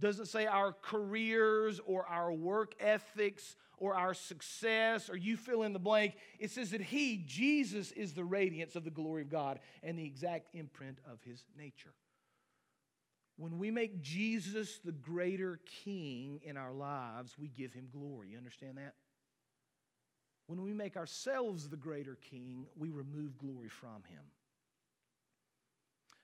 doesn't 0.00 0.26
say 0.26 0.46
our 0.46 0.72
careers 0.72 1.80
or 1.86 2.06
our 2.06 2.32
work 2.32 2.74
ethics 2.80 3.56
or 3.78 3.94
our 3.94 4.14
success 4.14 5.08
or 5.08 5.16
you 5.16 5.36
fill 5.36 5.62
in 5.62 5.72
the 5.72 5.78
blank. 5.78 6.14
It 6.38 6.50
says 6.50 6.70
that 6.70 6.80
He, 6.80 7.22
Jesus, 7.26 7.92
is 7.92 8.12
the 8.12 8.24
radiance 8.24 8.76
of 8.76 8.84
the 8.84 8.90
glory 8.90 9.22
of 9.22 9.30
God 9.30 9.60
and 9.82 9.98
the 9.98 10.04
exact 10.04 10.48
imprint 10.54 10.98
of 11.10 11.18
His 11.22 11.44
nature. 11.56 11.92
When 13.36 13.58
we 13.58 13.70
make 13.70 14.00
Jesus 14.00 14.78
the 14.84 14.92
greater 14.92 15.60
king 15.84 16.40
in 16.44 16.56
our 16.56 16.72
lives, 16.72 17.36
we 17.38 17.48
give 17.48 17.72
Him 17.72 17.88
glory. 17.92 18.30
You 18.30 18.38
understand 18.38 18.78
that? 18.78 18.94
When 20.46 20.62
we 20.62 20.72
make 20.72 20.96
ourselves 20.96 21.68
the 21.68 21.76
greater 21.76 22.16
king, 22.30 22.66
we 22.76 22.90
remove 22.90 23.38
glory 23.38 23.68
from 23.68 24.02
Him. 24.08 24.22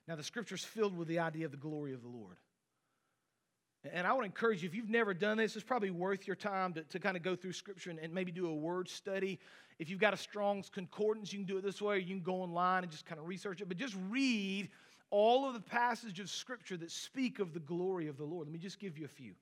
Now, 0.06 0.16
the 0.16 0.22
scripture's 0.22 0.64
filled 0.64 0.96
with 0.96 1.08
the 1.08 1.20
idea 1.20 1.46
of 1.46 1.52
the 1.52 1.56
glory 1.56 1.94
of 1.94 2.02
the 2.02 2.08
Lord. 2.08 2.36
And 3.92 4.06
I 4.06 4.12
would 4.12 4.26
encourage 4.26 4.62
you, 4.62 4.68
if 4.68 4.74
you've 4.74 4.90
never 4.90 5.14
done 5.14 5.38
this, 5.38 5.56
it's 5.56 5.64
probably 5.64 5.90
worth 5.90 6.26
your 6.26 6.36
time 6.36 6.74
to, 6.74 6.82
to 6.82 6.98
kind 6.98 7.16
of 7.16 7.22
go 7.22 7.34
through 7.34 7.52
Scripture 7.52 7.88
and, 7.90 7.98
and, 7.98 8.12
maybe 8.12 8.30
do 8.30 8.46
a 8.46 8.54
word 8.54 8.90
study. 8.90 9.38
If 9.78 9.88
you've 9.88 10.00
got 10.00 10.12
a 10.12 10.18
Strong's 10.18 10.68
Concordance, 10.68 11.32
you 11.32 11.38
can 11.38 11.46
do 11.46 11.56
it 11.56 11.64
this 11.64 11.80
way, 11.80 11.98
you 11.98 12.06
can 12.06 12.20
go 12.20 12.42
online 12.42 12.82
and 12.82 12.92
just 12.92 13.06
kind 13.06 13.18
of 13.18 13.26
research 13.26 13.62
it. 13.62 13.68
But 13.68 13.78
just 13.78 13.96
read 14.10 14.68
all 15.10 15.46
of 15.46 15.54
the 15.54 15.60
passages 15.60 16.24
of 16.24 16.30
Scripture 16.30 16.76
that 16.76 16.90
speak 16.90 17.38
of 17.38 17.54
the 17.54 17.60
glory 17.60 18.06
of 18.06 18.18
the 18.18 18.24
Lord. 18.24 18.48
Let 18.48 18.52
me 18.52 18.58
just 18.58 18.78
give 18.78 18.98
you 18.98 19.06
a 19.06 19.08
few. 19.08 19.32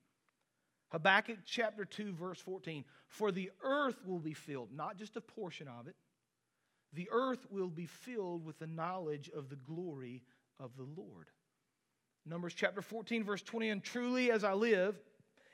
Habakkuk 0.92 1.38
chapter 1.44 1.84
2, 1.84 2.12
verse 2.12 2.40
14. 2.40 2.84
For 3.08 3.32
the 3.32 3.50
earth 3.62 3.98
will 4.06 4.20
be 4.20 4.34
filled, 4.34 4.68
not 4.72 4.96
just 4.96 5.16
a 5.16 5.20
portion 5.20 5.66
of 5.66 5.88
it, 5.88 5.96
the 6.92 7.08
earth 7.12 7.46
will 7.50 7.68
be 7.68 7.86
filled 7.86 8.44
with 8.44 8.58
the 8.58 8.66
knowledge 8.66 9.30
of 9.36 9.50
the 9.50 9.56
glory 9.56 10.22
of 10.58 10.70
the 10.76 10.86
Lord. 10.96 11.26
Numbers 12.26 12.54
chapter 12.54 12.82
14, 12.82 13.24
verse 13.24 13.42
20, 13.42 13.70
and 13.70 13.82
truly 13.82 14.30
as 14.30 14.44
I 14.44 14.52
live, 14.52 14.96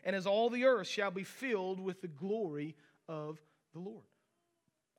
and 0.02 0.14
as 0.14 0.26
all 0.26 0.50
the 0.50 0.64
earth 0.64 0.88
shall 0.88 1.10
be 1.10 1.24
filled 1.24 1.80
with 1.80 2.00
the 2.00 2.08
glory 2.08 2.74
of 3.08 3.40
the 3.72 3.78
Lord. 3.78 4.04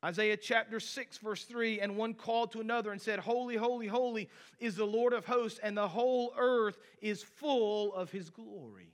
Isaiah 0.03 0.37
chapter 0.37 0.79
6, 0.79 1.17
verse 1.17 1.43
3 1.45 1.81
And 1.81 1.97
one 1.97 2.13
called 2.13 2.51
to 2.51 2.61
another 2.61 2.91
and 2.91 3.01
said, 3.01 3.19
Holy, 3.19 3.55
holy, 3.55 3.87
holy 3.87 4.29
is 4.59 4.75
the 4.75 4.85
Lord 4.85 5.13
of 5.13 5.25
hosts, 5.25 5.59
and 5.63 5.75
the 5.75 5.87
whole 5.87 6.33
earth 6.37 6.77
is 7.01 7.23
full 7.23 7.93
of 7.93 8.11
his 8.11 8.29
glory. 8.29 8.93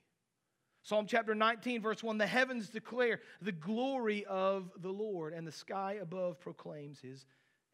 Psalm 0.84 1.06
chapter 1.06 1.36
19, 1.36 1.82
verse 1.82 2.02
1 2.02 2.18
The 2.18 2.26
heavens 2.26 2.70
declare 2.70 3.20
the 3.42 3.52
glory 3.52 4.26
of 4.26 4.72
the 4.82 4.92
Lord, 4.92 5.34
and 5.34 5.46
the 5.46 5.52
sky 5.52 6.00
above 6.02 6.40
proclaims 6.40 7.00
his 7.00 7.26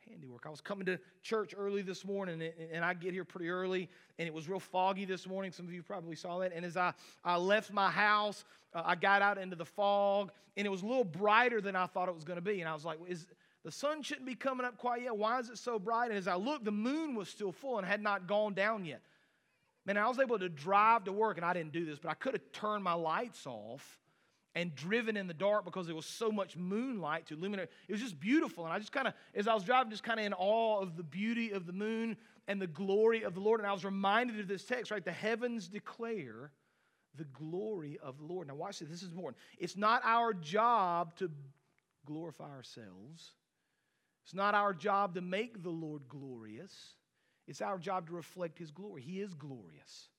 handiwork. 0.09 0.45
I 0.45 0.49
was 0.49 0.61
coming 0.61 0.85
to 0.85 0.99
church 1.21 1.53
early 1.57 1.81
this 1.81 2.05
morning, 2.05 2.41
and 2.71 2.83
I 2.83 2.93
get 2.93 3.13
here 3.13 3.25
pretty 3.25 3.49
early, 3.49 3.89
and 4.17 4.27
it 4.27 4.33
was 4.33 4.47
real 4.47 4.59
foggy 4.59 5.05
this 5.05 5.27
morning. 5.27 5.51
Some 5.51 5.67
of 5.67 5.73
you 5.73 5.83
probably 5.83 6.15
saw 6.15 6.39
that. 6.39 6.51
And 6.53 6.65
as 6.65 6.77
I, 6.77 6.93
I 7.23 7.37
left 7.37 7.71
my 7.71 7.89
house, 7.89 8.45
uh, 8.73 8.83
I 8.85 8.95
got 8.95 9.21
out 9.21 9.37
into 9.37 9.55
the 9.55 9.65
fog, 9.65 10.31
and 10.55 10.65
it 10.65 10.69
was 10.69 10.81
a 10.81 10.85
little 10.85 11.03
brighter 11.03 11.61
than 11.61 11.75
I 11.75 11.87
thought 11.87 12.09
it 12.09 12.15
was 12.15 12.23
going 12.23 12.37
to 12.37 12.41
be. 12.41 12.61
And 12.61 12.69
I 12.69 12.73
was 12.73 12.85
like, 12.85 12.99
is, 13.07 13.27
the 13.63 13.71
sun 13.71 14.01
shouldn't 14.01 14.25
be 14.25 14.35
coming 14.35 14.65
up 14.65 14.77
quite 14.77 15.01
yet. 15.03 15.17
Why 15.17 15.39
is 15.39 15.49
it 15.49 15.57
so 15.57 15.79
bright? 15.79 16.09
And 16.09 16.17
as 16.17 16.27
I 16.27 16.35
looked, 16.35 16.65
the 16.65 16.71
moon 16.71 17.15
was 17.15 17.29
still 17.29 17.51
full 17.51 17.77
and 17.77 17.87
had 17.87 18.01
not 18.01 18.27
gone 18.27 18.53
down 18.53 18.85
yet. 18.85 19.01
Man, 19.85 19.97
I 19.97 20.07
was 20.07 20.19
able 20.19 20.37
to 20.39 20.49
drive 20.49 21.05
to 21.05 21.13
work, 21.13 21.37
and 21.37 21.45
I 21.45 21.53
didn't 21.53 21.71
do 21.71 21.85
this, 21.85 21.97
but 21.99 22.09
I 22.09 22.13
could 22.13 22.33
have 22.33 22.51
turned 22.51 22.83
my 22.83 22.93
lights 22.93 23.45
off 23.45 23.99
and 24.57 24.73
driven 24.73 25.15
in 25.15 25.27
the 25.27 25.35
dark 25.35 25.65
because 25.65 25.85
there 25.85 25.95
was 25.95 26.07
so 26.07 26.31
much 26.31 26.57
moonlight 26.57 27.27
to 27.27 27.35
illuminate. 27.35 27.69
It 27.87 27.91
was 27.91 28.01
just 28.01 28.19
beautiful. 28.19 28.65
And 28.65 28.73
I 28.73 28.79
just 28.79 28.91
kind 28.91 29.07
of, 29.07 29.13
as 29.35 29.47
I 29.47 29.53
was 29.53 29.63
driving, 29.63 29.91
just 29.91 30.01
kind 30.01 30.19
of 30.19 30.25
in 30.25 30.33
awe 30.33 30.81
of 30.81 30.97
the 30.97 31.03
beauty 31.03 31.51
of 31.51 31.67
the 31.67 31.73
moon 31.73 32.17
and 32.47 32.59
the 32.59 32.65
glory 32.65 33.21
of 33.21 33.35
the 33.35 33.39
Lord. 33.39 33.59
And 33.59 33.69
I 33.69 33.71
was 33.71 33.85
reminded 33.85 34.39
of 34.39 34.47
this 34.47 34.65
text, 34.65 34.89
right? 34.89 35.05
The 35.05 35.11
heavens 35.11 35.67
declare 35.67 36.51
the 37.15 37.25
glory 37.25 37.99
of 38.01 38.17
the 38.17 38.23
Lord. 38.23 38.47
Now, 38.47 38.55
watch 38.55 38.79
this. 38.79 38.89
This 38.89 39.03
is 39.03 39.11
important. 39.11 39.37
It's 39.59 39.77
not 39.77 40.01
our 40.03 40.33
job 40.33 41.15
to 41.17 41.29
glorify 42.07 42.49
ourselves, 42.49 43.33
it's 44.25 44.33
not 44.33 44.55
our 44.55 44.73
job 44.73 45.13
to 45.15 45.21
make 45.21 45.61
the 45.61 45.69
Lord 45.69 46.01
glorious. 46.09 46.95
It's 47.47 47.61
our 47.61 47.77
job 47.77 48.07
to 48.07 48.13
reflect 48.13 48.57
his 48.59 48.71
glory. 48.71 49.01
He 49.01 49.21
is 49.21 49.33
glorious 49.33 50.09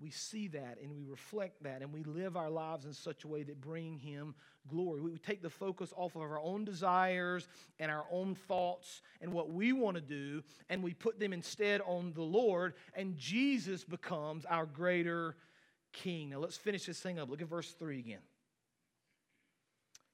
we 0.00 0.10
see 0.10 0.48
that 0.48 0.78
and 0.82 0.90
we 0.90 1.04
reflect 1.04 1.62
that 1.62 1.82
and 1.82 1.92
we 1.92 2.02
live 2.04 2.36
our 2.36 2.50
lives 2.50 2.86
in 2.86 2.92
such 2.92 3.24
a 3.24 3.28
way 3.28 3.42
that 3.42 3.60
bring 3.60 3.98
him 3.98 4.34
glory. 4.68 5.00
We 5.00 5.16
take 5.18 5.42
the 5.42 5.50
focus 5.50 5.92
off 5.96 6.16
of 6.16 6.22
our 6.22 6.40
own 6.40 6.64
desires 6.64 7.48
and 7.78 7.90
our 7.90 8.04
own 8.10 8.34
thoughts 8.34 9.02
and 9.20 9.32
what 9.32 9.50
we 9.50 9.72
want 9.72 9.96
to 9.96 10.00
do 10.00 10.42
and 10.68 10.82
we 10.82 10.94
put 10.94 11.20
them 11.20 11.32
instead 11.32 11.80
on 11.82 12.12
the 12.14 12.22
Lord 12.22 12.74
and 12.94 13.16
Jesus 13.16 13.84
becomes 13.84 14.44
our 14.46 14.66
greater 14.66 15.36
king. 15.92 16.30
Now 16.30 16.38
let's 16.38 16.56
finish 16.56 16.86
this 16.86 17.00
thing 17.00 17.18
up. 17.18 17.30
Look 17.30 17.42
at 17.42 17.48
verse 17.48 17.72
3 17.72 17.98
again. 17.98 18.20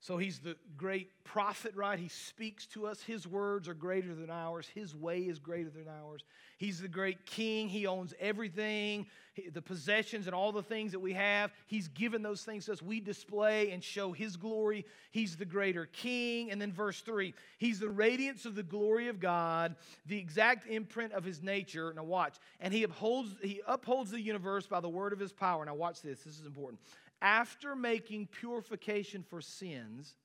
So 0.01 0.17
he's 0.17 0.39
the 0.39 0.57
great 0.77 1.09
prophet, 1.25 1.75
right? 1.75 1.99
He 1.99 2.09
speaks 2.09 2.67
to 2.69 2.87
us. 2.87 3.03
His 3.03 3.27
words 3.27 3.69
are 3.69 3.75
greater 3.75 4.15
than 4.15 4.31
ours. 4.31 4.69
His 4.73 4.95
way 4.95 5.23
is 5.23 5.41
greater 5.41 5.71
than 5.71 5.87
ours. 5.89 6.23
He's 6.57 6.81
the 6.81 6.89
great 6.89 7.27
king. 7.27 7.69
He 7.69 7.87
owns 7.87 8.15
everything, 8.21 9.07
the 9.53 9.63
possessions 9.63 10.27
and 10.27 10.35
all 10.35 10.53
the 10.53 10.63
things 10.63 10.93
that 10.93 11.01
we 11.01 11.13
have. 11.15 11.53
He's 11.67 11.89
given 11.89 12.23
those 12.23 12.43
things 12.43 12.67
to 12.67 12.73
us. 12.73 12.83
We 12.83 13.01
display 13.01 13.73
and 13.73 13.83
show 13.83 14.13
his 14.13 14.37
glory. 14.37 14.87
He's 15.11 15.37
the 15.37 15.45
greater 15.45 15.87
king. 15.87 16.53
And 16.53 16.63
then 16.63 16.73
verse 16.73 17.01
3 17.01 17.35
He's 17.59 17.81
the 17.81 17.89
radiance 17.89 18.45
of 18.45 18.55
the 18.55 18.63
glory 18.63 19.09
of 19.09 19.19
God, 19.19 19.75
the 20.07 20.19
exact 20.19 20.69
imprint 20.69 21.13
of 21.13 21.25
his 21.25 21.43
nature. 21.43 21.93
Now 21.95 22.05
watch. 22.05 22.37
And 22.61 22.73
he 22.73 22.85
upholds, 22.85 23.35
he 23.43 23.63
upholds 23.67 24.13
the 24.13 24.21
universe 24.21 24.67
by 24.67 24.81
the 24.81 24.89
word 24.89 25.13
of 25.13 25.19
his 25.19 25.33
power. 25.33 25.65
Now 25.65 25.75
watch 25.75 26.03
this. 26.03 26.21
This 26.21 26.39
is 26.39 26.47
important 26.47 26.81
after 27.21 27.75
making 27.75 28.27
purification 28.27 29.25
for 29.29 29.41
sins, 29.41 30.17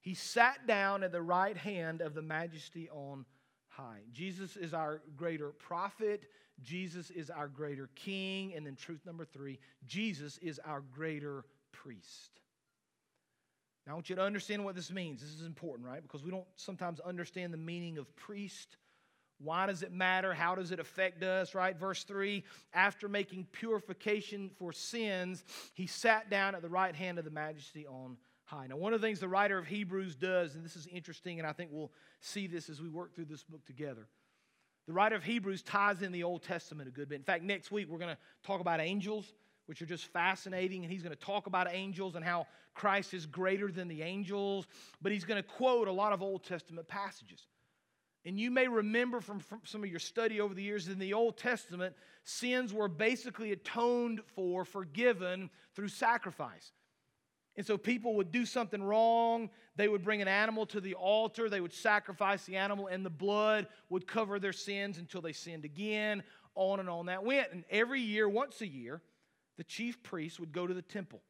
he 0.00 0.14
sat 0.14 0.66
down 0.66 1.02
at 1.02 1.12
the 1.12 1.22
right 1.22 1.56
hand 1.56 2.00
of 2.00 2.14
the 2.14 2.22
majesty 2.22 2.88
on 2.90 3.24
high. 3.68 4.00
Jesus 4.12 4.56
is 4.56 4.72
our 4.72 5.02
greater 5.16 5.50
prophet. 5.50 6.26
Jesus 6.62 7.10
is 7.10 7.30
our 7.30 7.48
greater 7.48 7.90
king. 7.94 8.54
And 8.54 8.66
then, 8.66 8.76
truth 8.76 9.00
number 9.04 9.24
three 9.24 9.58
Jesus 9.86 10.38
is 10.38 10.60
our 10.64 10.80
greater 10.80 11.44
priest. 11.72 12.40
Now, 13.86 13.92
I 13.92 13.94
want 13.94 14.10
you 14.10 14.16
to 14.16 14.22
understand 14.22 14.64
what 14.64 14.74
this 14.74 14.90
means. 14.90 15.20
This 15.20 15.30
is 15.30 15.46
important, 15.46 15.86
right? 15.86 16.02
Because 16.02 16.24
we 16.24 16.30
don't 16.30 16.46
sometimes 16.56 16.98
understand 17.00 17.52
the 17.52 17.58
meaning 17.58 17.98
of 17.98 18.14
priest 18.16 18.76
why 19.38 19.66
does 19.66 19.82
it 19.82 19.92
matter? 19.92 20.32
How 20.32 20.54
does 20.54 20.70
it 20.70 20.80
affect 20.80 21.22
us, 21.22 21.54
right? 21.54 21.76
Verse 21.76 22.04
3 22.04 22.42
After 22.72 23.08
making 23.08 23.46
purification 23.52 24.50
for 24.58 24.72
sins, 24.72 25.44
he 25.74 25.86
sat 25.86 26.30
down 26.30 26.54
at 26.54 26.62
the 26.62 26.68
right 26.68 26.94
hand 26.94 27.18
of 27.18 27.24
the 27.24 27.30
majesty 27.30 27.86
on 27.86 28.16
high. 28.44 28.66
Now, 28.66 28.76
one 28.76 28.94
of 28.94 29.00
the 29.00 29.06
things 29.06 29.20
the 29.20 29.28
writer 29.28 29.58
of 29.58 29.66
Hebrews 29.66 30.14
does, 30.16 30.54
and 30.54 30.64
this 30.64 30.76
is 30.76 30.86
interesting, 30.86 31.38
and 31.38 31.46
I 31.46 31.52
think 31.52 31.70
we'll 31.72 31.92
see 32.20 32.46
this 32.46 32.70
as 32.70 32.80
we 32.80 32.88
work 32.88 33.14
through 33.14 33.26
this 33.26 33.42
book 33.42 33.64
together. 33.66 34.06
The 34.86 34.92
writer 34.92 35.16
of 35.16 35.24
Hebrews 35.24 35.62
ties 35.62 36.00
in 36.00 36.12
the 36.12 36.22
Old 36.22 36.42
Testament 36.42 36.88
a 36.88 36.92
good 36.92 37.08
bit. 37.08 37.16
In 37.16 37.24
fact, 37.24 37.42
next 37.42 37.72
week 37.72 37.88
we're 37.90 37.98
going 37.98 38.14
to 38.14 38.18
talk 38.44 38.60
about 38.60 38.80
angels, 38.80 39.32
which 39.66 39.82
are 39.82 39.86
just 39.86 40.04
fascinating, 40.04 40.84
and 40.84 40.92
he's 40.92 41.02
going 41.02 41.14
to 41.14 41.20
talk 41.20 41.48
about 41.48 41.66
angels 41.70 42.14
and 42.14 42.24
how 42.24 42.46
Christ 42.72 43.12
is 43.12 43.26
greater 43.26 43.72
than 43.72 43.88
the 43.88 44.02
angels, 44.02 44.68
but 45.02 45.10
he's 45.10 45.24
going 45.24 45.42
to 45.42 45.48
quote 45.48 45.88
a 45.88 45.92
lot 45.92 46.12
of 46.12 46.22
Old 46.22 46.44
Testament 46.44 46.86
passages. 46.86 47.48
And 48.26 48.40
you 48.40 48.50
may 48.50 48.66
remember 48.66 49.20
from, 49.20 49.38
from, 49.38 49.60
some 49.62 49.84
of 49.84 49.88
your 49.88 50.00
study 50.00 50.40
over 50.40 50.52
the 50.52 50.62
years 50.62 50.88
in 50.88 50.98
the 50.98 51.14
Old 51.14 51.38
Testament, 51.38 51.94
sins 52.24 52.74
were 52.74 52.88
basically 52.88 53.52
atoned 53.52 54.20
for, 54.34 54.64
forgiven 54.64 55.48
through 55.76 55.88
sacrifice. 55.88 56.72
And 57.56 57.64
so 57.64 57.78
people 57.78 58.16
would 58.16 58.32
do 58.32 58.44
something 58.44 58.82
wrong. 58.82 59.48
They 59.76 59.86
would 59.86 60.02
bring 60.02 60.22
an 60.22 60.28
animal 60.28 60.66
to 60.66 60.80
the 60.80 60.94
altar. 60.94 61.48
They 61.48 61.60
would 61.60 61.72
sacrifice 61.72 62.44
the 62.44 62.56
animal, 62.56 62.88
and 62.88 63.06
the 63.06 63.10
blood 63.10 63.68
would 63.90 64.08
cover 64.08 64.40
their 64.40 64.52
sins 64.52 64.98
until 64.98 65.20
they 65.20 65.32
sinned 65.32 65.64
again. 65.64 66.24
On 66.56 66.80
and 66.80 66.90
on 66.90 67.06
that 67.06 67.22
went. 67.22 67.52
And 67.52 67.64
every 67.70 68.00
year, 68.00 68.28
once 68.28 68.60
a 68.60 68.66
year, 68.66 69.02
the 69.56 69.64
chief 69.64 70.02
priest 70.02 70.40
would 70.40 70.52
go 70.52 70.66
to 70.66 70.74
the 70.74 70.82
temple 70.82 71.22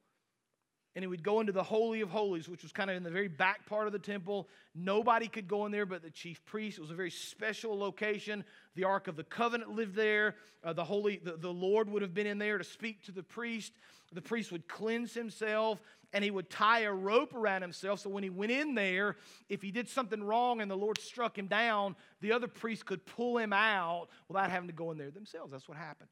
and 0.96 1.02
he 1.02 1.06
would 1.06 1.22
go 1.22 1.40
into 1.40 1.52
the 1.52 1.62
Holy 1.62 2.00
of 2.00 2.08
Holies, 2.08 2.48
which 2.48 2.62
was 2.62 2.72
kind 2.72 2.88
of 2.88 2.96
in 2.96 3.02
the 3.02 3.10
very 3.10 3.28
back 3.28 3.66
part 3.66 3.86
of 3.86 3.92
the 3.92 3.98
temple. 3.98 4.48
Nobody 4.74 5.28
could 5.28 5.46
go 5.46 5.66
in 5.66 5.70
there 5.70 5.84
but 5.84 6.02
the 6.02 6.08
chief 6.08 6.42
priest. 6.46 6.78
It 6.78 6.80
was 6.80 6.90
a 6.90 6.94
very 6.94 7.10
special 7.10 7.78
location. 7.78 8.42
The 8.76 8.84
Ark 8.84 9.06
of 9.06 9.14
the 9.14 9.22
Covenant 9.22 9.72
lived 9.72 9.94
there. 9.94 10.36
Uh, 10.64 10.72
the, 10.72 10.84
Holy, 10.84 11.20
the, 11.22 11.32
the 11.36 11.52
Lord 11.52 11.90
would 11.90 12.00
have 12.00 12.14
been 12.14 12.26
in 12.26 12.38
there 12.38 12.56
to 12.56 12.64
speak 12.64 13.04
to 13.04 13.12
the 13.12 13.22
priest. 13.22 13.74
The 14.10 14.22
priest 14.22 14.50
would 14.52 14.68
cleanse 14.68 15.12
himself 15.12 15.82
and 16.14 16.24
he 16.24 16.30
would 16.30 16.48
tie 16.48 16.80
a 16.80 16.92
rope 16.92 17.34
around 17.34 17.60
himself 17.60 18.00
so 18.00 18.08
when 18.08 18.22
he 18.22 18.30
went 18.30 18.52
in 18.52 18.74
there, 18.74 19.16
if 19.50 19.60
he 19.60 19.70
did 19.70 19.90
something 19.90 20.22
wrong 20.22 20.62
and 20.62 20.70
the 20.70 20.76
Lord 20.76 20.98
struck 20.98 21.36
him 21.36 21.46
down, 21.46 21.94
the 22.22 22.32
other 22.32 22.48
priest 22.48 22.86
could 22.86 23.04
pull 23.04 23.36
him 23.36 23.52
out 23.52 24.06
without 24.28 24.50
having 24.50 24.68
to 24.68 24.74
go 24.74 24.92
in 24.92 24.98
there 24.98 25.10
themselves. 25.10 25.52
That's 25.52 25.68
what 25.68 25.76
happened. 25.76 26.08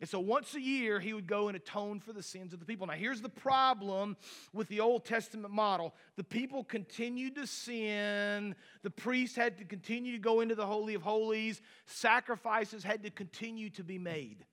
And 0.00 0.08
so 0.08 0.20
once 0.20 0.54
a 0.54 0.60
year, 0.60 1.00
he 1.00 1.12
would 1.12 1.26
go 1.26 1.48
and 1.48 1.56
atone 1.56 1.98
for 1.98 2.12
the 2.12 2.22
sins 2.22 2.52
of 2.52 2.60
the 2.60 2.64
people. 2.64 2.86
Now, 2.86 2.92
here's 2.92 3.20
the 3.20 3.28
problem 3.28 4.16
with 4.52 4.68
the 4.68 4.80
Old 4.80 5.04
Testament 5.04 5.52
model 5.52 5.94
the 6.16 6.24
people 6.24 6.62
continued 6.62 7.34
to 7.34 7.46
sin, 7.46 8.54
the 8.82 8.90
priests 8.90 9.36
had 9.36 9.58
to 9.58 9.64
continue 9.64 10.12
to 10.12 10.18
go 10.18 10.40
into 10.40 10.54
the 10.54 10.66
Holy 10.66 10.94
of 10.94 11.02
Holies, 11.02 11.60
sacrifices 11.86 12.84
had 12.84 13.02
to 13.02 13.10
continue 13.10 13.70
to 13.70 13.82
be 13.82 13.98
made. 13.98 14.44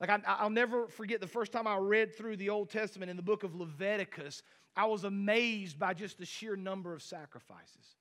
Like, 0.00 0.10
I, 0.10 0.42
will 0.42 0.50
never 0.50 0.88
forget 0.88 1.20
the 1.20 1.26
first 1.26 1.52
time 1.52 1.66
I 1.66 1.76
read 1.76 2.14
through 2.16 2.36
the 2.36 2.50
Old 2.50 2.70
Testament 2.70 3.10
in 3.10 3.16
the 3.16 3.22
book 3.22 3.42
of 3.42 3.54
Leviticus, 3.54 4.42
I 4.74 4.86
was 4.86 5.04
amazed 5.04 5.78
by 5.78 5.94
just 5.94 6.18
the 6.18 6.24
sheer 6.24 6.56
number 6.56 6.94
of 6.94 7.02
sacrifices 7.02 7.96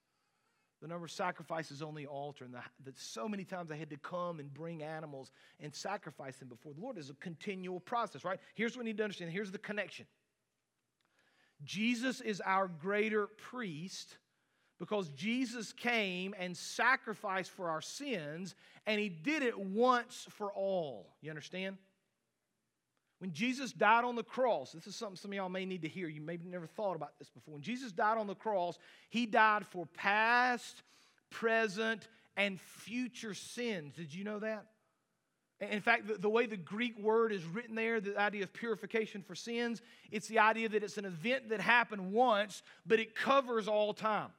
the 0.81 0.87
number 0.87 1.05
of 1.05 1.11
sacrifices 1.11 1.81
on 1.81 1.93
the 1.93 2.07
altar, 2.07 2.45
and 2.45 2.53
that 2.53 2.97
so 2.97 3.27
many 3.27 3.43
times 3.43 3.71
I 3.71 3.75
had 3.75 3.89
to 3.89 3.97
come 3.97 4.39
and 4.39 4.53
bring 4.53 4.81
animals 4.81 5.31
and 5.59 5.73
sacrifice 5.73 6.37
them 6.37 6.47
before 6.47 6.73
the 6.73 6.81
Lord 6.81 6.97
is 6.97 7.09
a 7.09 7.15
continual 7.15 7.79
process, 7.79 8.23
right? 8.23 8.39
Here's 8.55 8.75
what 8.75 8.85
we 8.85 8.91
need 8.91 8.97
to 8.97 9.03
understand 9.03 9.31
here's 9.31 9.51
the 9.51 9.57
connection 9.57 10.05
Jesus 11.63 12.21
is 12.21 12.41
our 12.45 12.67
greater 12.67 13.27
priest 13.27 14.17
because 14.79 15.09
Jesus 15.09 15.73
came 15.73 16.33
and 16.39 16.55
sacrificed 16.55 17.51
for 17.51 17.69
our 17.69 17.81
sins, 17.81 18.55
and 18.87 18.99
he 18.99 19.09
did 19.09 19.43
it 19.43 19.59
once 19.59 20.25
for 20.29 20.53
all. 20.53 21.17
You 21.21 21.29
understand? 21.29 21.77
When 23.19 23.33
Jesus 23.33 23.73
died 23.73 24.05
on 24.05 24.15
the 24.15 24.23
cross, 24.23 24.71
this 24.71 24.87
is 24.87 24.95
something 24.95 25.17
some 25.17 25.31
of 25.31 25.35
y'all 25.35 25.49
may 25.49 25.65
need 25.65 25.81
to 25.81 25.89
hear. 25.89 26.07
You 26.07 26.21
maybe 26.21 26.47
never 26.47 26.67
thought 26.67 26.95
about 26.95 27.19
this 27.19 27.29
before. 27.29 27.53
When 27.55 27.61
Jesus 27.63 27.91
died 27.91 28.17
on 28.17 28.27
the 28.27 28.35
cross, 28.35 28.79
he 29.09 29.25
died 29.25 29.65
for 29.67 29.85
past, 29.85 30.83
present, 31.29 32.07
and 32.37 32.59
future 32.59 33.33
sins. 33.33 33.93
Did 33.95 34.13
you 34.13 34.23
know 34.23 34.39
that? 34.39 34.65
In 35.59 35.81
fact, 35.81 36.07
the, 36.07 36.13
the, 36.13 36.29
way 36.29 36.45
the 36.45 36.55
Greek 36.55 36.97
word 36.97 37.33
is 37.33 37.43
written 37.43 37.75
there, 37.75 37.99
the 37.99 38.17
idea 38.17 38.43
of 38.43 38.53
purification 38.53 39.21
for 39.21 39.35
sins, 39.35 39.81
it's 40.09 40.29
the 40.29 40.39
idea 40.39 40.69
that 40.69 40.83
it's 40.83 40.97
an 40.97 41.03
event 41.03 41.49
that 41.49 41.59
happened 41.59 42.13
once, 42.13 42.63
but 42.85 42.99
it 43.01 43.13
covers 43.13 43.67
all 43.67 43.93
time. 43.93 44.29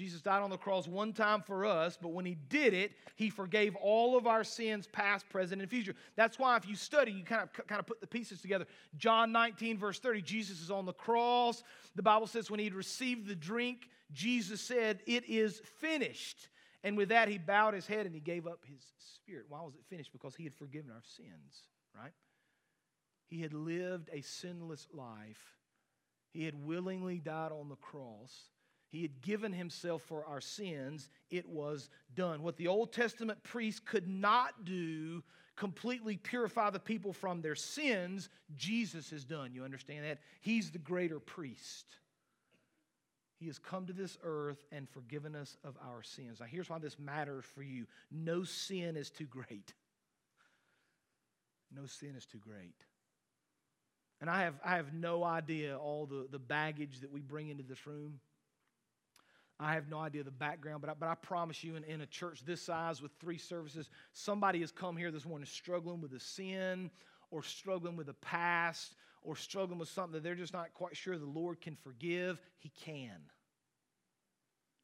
Jesus 0.00 0.22
died 0.22 0.40
on 0.40 0.48
the 0.48 0.56
cross 0.56 0.88
one 0.88 1.12
time 1.12 1.42
for 1.42 1.66
us, 1.66 1.98
but 2.00 2.08
when 2.08 2.24
he 2.24 2.34
did 2.48 2.72
it, 2.72 2.92
he 3.16 3.28
forgave 3.28 3.76
all 3.76 4.16
of 4.16 4.26
our 4.26 4.42
sins, 4.42 4.88
past, 4.90 5.28
present, 5.28 5.60
and 5.60 5.70
future. 5.70 5.94
That's 6.16 6.38
why 6.38 6.56
if 6.56 6.66
you 6.66 6.74
study, 6.74 7.12
you 7.12 7.22
kind 7.22 7.42
of, 7.42 7.52
kind 7.66 7.78
of 7.78 7.86
put 7.86 8.00
the 8.00 8.06
pieces 8.06 8.40
together. 8.40 8.64
John 8.96 9.30
19, 9.30 9.76
verse 9.76 9.98
30, 9.98 10.22
Jesus 10.22 10.62
is 10.62 10.70
on 10.70 10.86
the 10.86 10.94
cross. 10.94 11.62
The 11.96 12.02
Bible 12.02 12.26
says 12.26 12.50
when 12.50 12.60
he 12.60 12.70
received 12.70 13.28
the 13.28 13.34
drink, 13.34 13.90
Jesus 14.10 14.62
said, 14.62 15.00
It 15.06 15.28
is 15.28 15.60
finished. 15.80 16.48
And 16.82 16.96
with 16.96 17.10
that, 17.10 17.28
he 17.28 17.36
bowed 17.36 17.74
his 17.74 17.86
head 17.86 18.06
and 18.06 18.14
he 18.14 18.22
gave 18.22 18.46
up 18.46 18.60
his 18.66 18.80
spirit. 19.16 19.44
Why 19.50 19.60
was 19.60 19.74
it 19.74 19.84
finished? 19.90 20.12
Because 20.12 20.34
he 20.34 20.44
had 20.44 20.54
forgiven 20.54 20.90
our 20.90 21.02
sins, 21.04 21.68
right? 21.94 22.14
He 23.26 23.42
had 23.42 23.52
lived 23.52 24.08
a 24.14 24.22
sinless 24.22 24.88
life. 24.94 25.58
He 26.32 26.46
had 26.46 26.54
willingly 26.64 27.18
died 27.18 27.52
on 27.52 27.68
the 27.68 27.76
cross. 27.76 28.32
He 28.90 29.02
had 29.02 29.22
given 29.22 29.52
himself 29.52 30.02
for 30.02 30.26
our 30.26 30.40
sins. 30.40 31.08
It 31.30 31.48
was 31.48 31.88
done. 32.14 32.42
What 32.42 32.56
the 32.56 32.66
Old 32.66 32.92
Testament 32.92 33.42
priest 33.44 33.86
could 33.86 34.08
not 34.08 34.64
do, 34.64 35.22
completely 35.56 36.16
purify 36.16 36.70
the 36.70 36.80
people 36.80 37.12
from 37.12 37.40
their 37.40 37.54
sins, 37.54 38.28
Jesus 38.56 39.10
has 39.10 39.24
done. 39.24 39.54
You 39.54 39.64
understand 39.64 40.04
that? 40.04 40.18
He's 40.40 40.72
the 40.72 40.78
greater 40.78 41.20
priest. 41.20 41.86
He 43.38 43.46
has 43.46 43.58
come 43.60 43.86
to 43.86 43.92
this 43.92 44.18
earth 44.24 44.62
and 44.72 44.88
forgiven 44.88 45.36
us 45.36 45.56
of 45.64 45.76
our 45.82 46.02
sins. 46.02 46.40
Now, 46.40 46.46
here's 46.46 46.68
why 46.68 46.78
this 46.78 46.98
matters 46.98 47.44
for 47.54 47.62
you 47.62 47.86
no 48.10 48.42
sin 48.42 48.96
is 48.96 49.08
too 49.08 49.24
great. 49.24 49.72
No 51.72 51.86
sin 51.86 52.16
is 52.16 52.26
too 52.26 52.38
great. 52.38 52.84
And 54.20 54.28
I 54.28 54.42
have, 54.42 54.54
I 54.64 54.76
have 54.76 54.92
no 54.92 55.22
idea 55.22 55.78
all 55.78 56.06
the, 56.06 56.26
the 56.28 56.40
baggage 56.40 57.00
that 57.00 57.12
we 57.12 57.20
bring 57.20 57.48
into 57.48 57.62
this 57.62 57.86
room. 57.86 58.18
I 59.62 59.74
have 59.74 59.90
no 59.90 59.98
idea 59.98 60.24
the 60.24 60.30
background, 60.30 60.80
but 60.80 60.88
I, 60.88 60.94
but 60.98 61.08
I 61.10 61.14
promise 61.14 61.62
you, 61.62 61.76
in, 61.76 61.84
in 61.84 62.00
a 62.00 62.06
church 62.06 62.42
this 62.46 62.62
size 62.62 63.02
with 63.02 63.12
three 63.20 63.36
services, 63.36 63.90
somebody 64.14 64.60
has 64.60 64.72
come 64.72 64.96
here 64.96 65.10
this 65.10 65.26
morning 65.26 65.46
struggling 65.46 66.00
with 66.00 66.14
a 66.14 66.20
sin 66.20 66.90
or 67.30 67.42
struggling 67.42 67.94
with 67.94 68.08
a 68.08 68.14
past 68.14 68.94
or 69.22 69.36
struggling 69.36 69.78
with 69.78 69.90
something 69.90 70.14
that 70.14 70.22
they're 70.22 70.34
just 70.34 70.54
not 70.54 70.72
quite 70.72 70.96
sure 70.96 71.18
the 71.18 71.26
Lord 71.26 71.60
can 71.60 71.76
forgive. 71.76 72.40
He 72.58 72.70
can. 72.84 73.20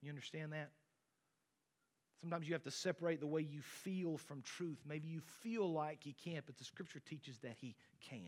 You 0.03 0.11
understand 0.11 0.53
that? 0.53 0.71
Sometimes 2.21 2.47
you 2.47 2.53
have 2.53 2.65
to 2.65 2.71
separate 2.71 3.21
the 3.21 3.27
way 3.27 3.41
you 3.41 3.63
feel 3.63 4.19
from 4.19 4.43
truth. 4.43 4.79
Maybe 4.87 5.09
you 5.09 5.23
feel 5.43 5.73
like 5.73 6.01
He 6.03 6.13
can't, 6.13 6.45
but 6.45 6.59
the 6.59 6.65
scripture 6.65 7.01
teaches 7.01 7.39
that 7.39 7.57
He 7.59 7.77
can. 8.07 8.21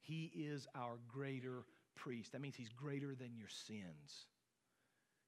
He 0.00 0.30
is 0.34 0.66
our 0.74 0.98
greater 1.08 1.64
priest. 1.94 2.32
That 2.32 2.42
means 2.42 2.56
He's 2.56 2.68
greater 2.68 3.14
than 3.14 3.34
your 3.38 3.48
sins. 3.48 4.26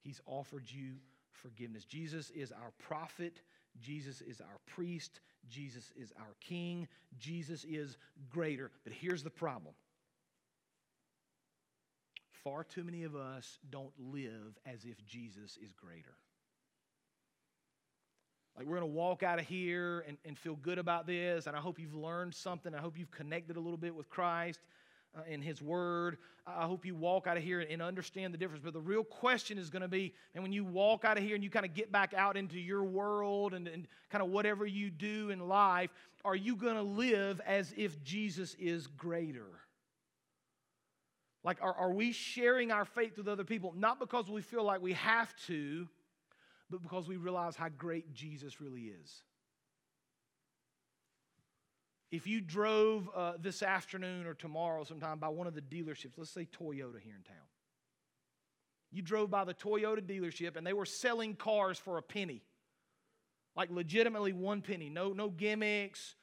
He's 0.07 0.21
offered 0.25 0.63
you 0.71 0.93
forgiveness. 1.33 1.83
Jesus 1.83 2.29
is 2.29 2.53
our 2.53 2.71
prophet. 2.79 3.41
Jesus 3.81 4.21
is 4.21 4.39
our 4.39 4.57
priest. 4.65 5.19
Jesus 5.49 5.91
is 5.97 6.13
our 6.17 6.33
king. 6.39 6.87
Jesus 7.17 7.65
is 7.65 7.97
greater. 8.29 8.71
But 8.85 8.93
here's 8.93 9.21
the 9.21 9.29
problem 9.29 9.73
far 12.31 12.63
too 12.63 12.85
many 12.85 13.03
of 13.03 13.17
us 13.17 13.59
don't 13.69 13.91
live 13.99 14.57
as 14.65 14.85
if 14.85 15.05
Jesus 15.05 15.57
is 15.61 15.73
greater. 15.73 16.15
Like, 18.57 18.65
we're 18.65 18.79
going 18.79 18.89
to 18.89 18.95
walk 18.97 19.23
out 19.23 19.39
of 19.39 19.45
here 19.45 20.05
and, 20.07 20.17
and 20.23 20.37
feel 20.37 20.55
good 20.55 20.77
about 20.77 21.05
this, 21.05 21.47
and 21.47 21.55
I 21.57 21.59
hope 21.59 21.79
you've 21.79 21.93
learned 21.93 22.33
something. 22.33 22.73
I 22.73 22.79
hope 22.79 22.97
you've 22.97 23.11
connected 23.11 23.57
a 23.57 23.59
little 23.59 23.77
bit 23.77 23.93
with 23.93 24.09
Christ 24.09 24.61
uh, 25.17 25.21
in 25.27 25.41
His 25.41 25.61
Word. 25.61 26.17
I 26.45 26.65
hope 26.65 26.85
you 26.85 26.95
walk 26.95 27.27
out 27.27 27.35
of 27.35 27.43
here 27.43 27.59
and 27.59 27.81
understand 27.81 28.33
the 28.33 28.37
difference. 28.37 28.63
But 28.63 28.73
the 28.73 28.79
real 28.79 29.03
question 29.03 29.57
is 29.57 29.69
going 29.69 29.81
to 29.81 29.87
be 29.87 30.13
and 30.33 30.43
when 30.43 30.53
you 30.53 30.63
walk 30.63 31.03
out 31.03 31.17
of 31.17 31.23
here 31.23 31.35
and 31.35 31.43
you 31.43 31.49
kind 31.49 31.65
of 31.65 31.73
get 31.73 31.91
back 31.91 32.13
out 32.13 32.37
into 32.37 32.59
your 32.59 32.83
world 32.83 33.53
and, 33.53 33.67
and 33.67 33.87
kind 34.09 34.23
of 34.23 34.29
whatever 34.29 34.65
you 34.65 34.89
do 34.89 35.29
in 35.29 35.39
life, 35.47 35.89
are 36.23 36.35
you 36.35 36.55
going 36.55 36.75
to 36.75 36.81
live 36.81 37.41
as 37.45 37.73
if 37.75 38.01
Jesus 38.03 38.55
is 38.55 38.87
greater? 38.87 39.47
Like, 41.43 41.61
are, 41.61 41.73
are 41.73 41.93
we 41.93 42.11
sharing 42.11 42.71
our 42.71 42.85
faith 42.85 43.17
with 43.17 43.27
other 43.27 43.43
people? 43.43 43.73
Not 43.75 43.99
because 43.99 44.29
we 44.29 44.41
feel 44.41 44.63
like 44.63 44.81
we 44.81 44.93
have 44.93 45.33
to, 45.47 45.87
but 46.69 46.81
because 46.81 47.07
we 47.07 47.17
realize 47.17 47.55
how 47.55 47.69
great 47.69 48.13
Jesus 48.13 48.59
really 48.59 48.91
is. 49.01 49.21
If 52.11 52.25
you 52.25 52.39
drove 52.39 53.09
uh, 53.13 53.33
this 53.39 53.61
afternoon 53.61 54.25
or 54.27 54.33
tomorrow 54.33 54.83
sometime 54.85 55.19
by 55.19 55.27
one 55.27 55.47
of 55.47 55.55
the 55.55 55.61
dealerships, 55.61 56.17
let's 56.17 56.31
say 56.31 56.45
Toyota 56.45 56.99
here 57.01 57.15
in 57.15 57.23
town, 57.23 57.47
you 58.91 59.01
drove 59.01 59.29
by 59.29 59.43
the 59.43 59.53
Toyota 59.53 60.01
dealership 60.01 60.55
and 60.55 60.65
they 60.65 60.73
were 60.73 60.85
selling 60.85 61.35
cars 61.35 61.77
for 61.77 61.97
a 61.97 62.01
penny, 62.01 62.43
like 63.55 63.69
legitimately 63.69 64.31
one 64.31 64.61
penny, 64.61 64.89
no, 64.89 65.11
no 65.11 65.29
gimmicks, 65.29 66.15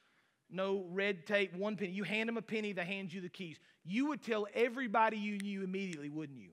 no 0.50 0.86
red 0.90 1.26
tape, 1.26 1.54
one 1.54 1.76
penny. 1.76 1.92
You 1.92 2.04
hand 2.04 2.28
them 2.28 2.38
a 2.38 2.42
penny, 2.42 2.72
they 2.72 2.84
hand 2.84 3.12
you 3.12 3.20
the 3.20 3.28
keys. 3.28 3.58
You 3.84 4.06
would 4.06 4.22
tell 4.22 4.46
everybody 4.54 5.18
you 5.18 5.36
knew 5.38 5.62
immediately, 5.62 6.08
wouldn't 6.08 6.38
you? 6.38 6.50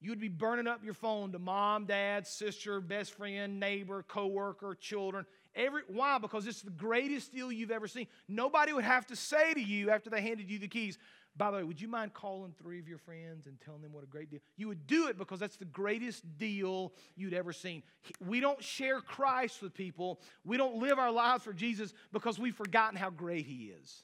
You 0.00 0.10
would 0.10 0.20
be 0.20 0.28
burning 0.28 0.68
up 0.68 0.84
your 0.84 0.94
phone 0.94 1.32
to 1.32 1.38
mom, 1.38 1.86
dad, 1.86 2.26
sister, 2.26 2.80
best 2.80 3.14
friend, 3.14 3.58
neighbor, 3.58 4.04
coworker, 4.04 4.76
children. 4.80 5.26
Every, 5.54 5.82
why? 5.88 6.18
Because 6.18 6.46
it's 6.46 6.62
the 6.62 6.70
greatest 6.70 7.32
deal 7.32 7.50
you've 7.50 7.70
ever 7.70 7.88
seen. 7.88 8.06
Nobody 8.28 8.72
would 8.72 8.84
have 8.84 9.06
to 9.06 9.16
say 9.16 9.54
to 9.54 9.60
you 9.60 9.90
after 9.90 10.10
they 10.10 10.20
handed 10.20 10.50
you 10.50 10.58
the 10.58 10.68
keys, 10.68 10.98
by 11.36 11.50
the 11.50 11.58
way, 11.58 11.62
would 11.62 11.80
you 11.80 11.88
mind 11.88 12.14
calling 12.14 12.52
three 12.60 12.80
of 12.80 12.88
your 12.88 12.98
friends 12.98 13.46
and 13.46 13.60
telling 13.60 13.80
them 13.80 13.92
what 13.92 14.02
a 14.02 14.06
great 14.06 14.30
deal? 14.30 14.40
You 14.56 14.68
would 14.68 14.86
do 14.86 15.06
it 15.06 15.16
because 15.16 15.38
that's 15.38 15.56
the 15.56 15.64
greatest 15.64 16.24
deal 16.36 16.92
you'd 17.16 17.34
ever 17.34 17.52
seen. 17.52 17.82
We 18.26 18.40
don't 18.40 18.62
share 18.62 19.00
Christ 19.00 19.62
with 19.62 19.72
people. 19.72 20.20
We 20.44 20.56
don't 20.56 20.76
live 20.76 20.98
our 20.98 21.12
lives 21.12 21.44
for 21.44 21.52
Jesus 21.52 21.94
because 22.12 22.38
we've 22.38 22.56
forgotten 22.56 22.98
how 22.98 23.10
great 23.10 23.46
He 23.46 23.72
is. 23.82 24.02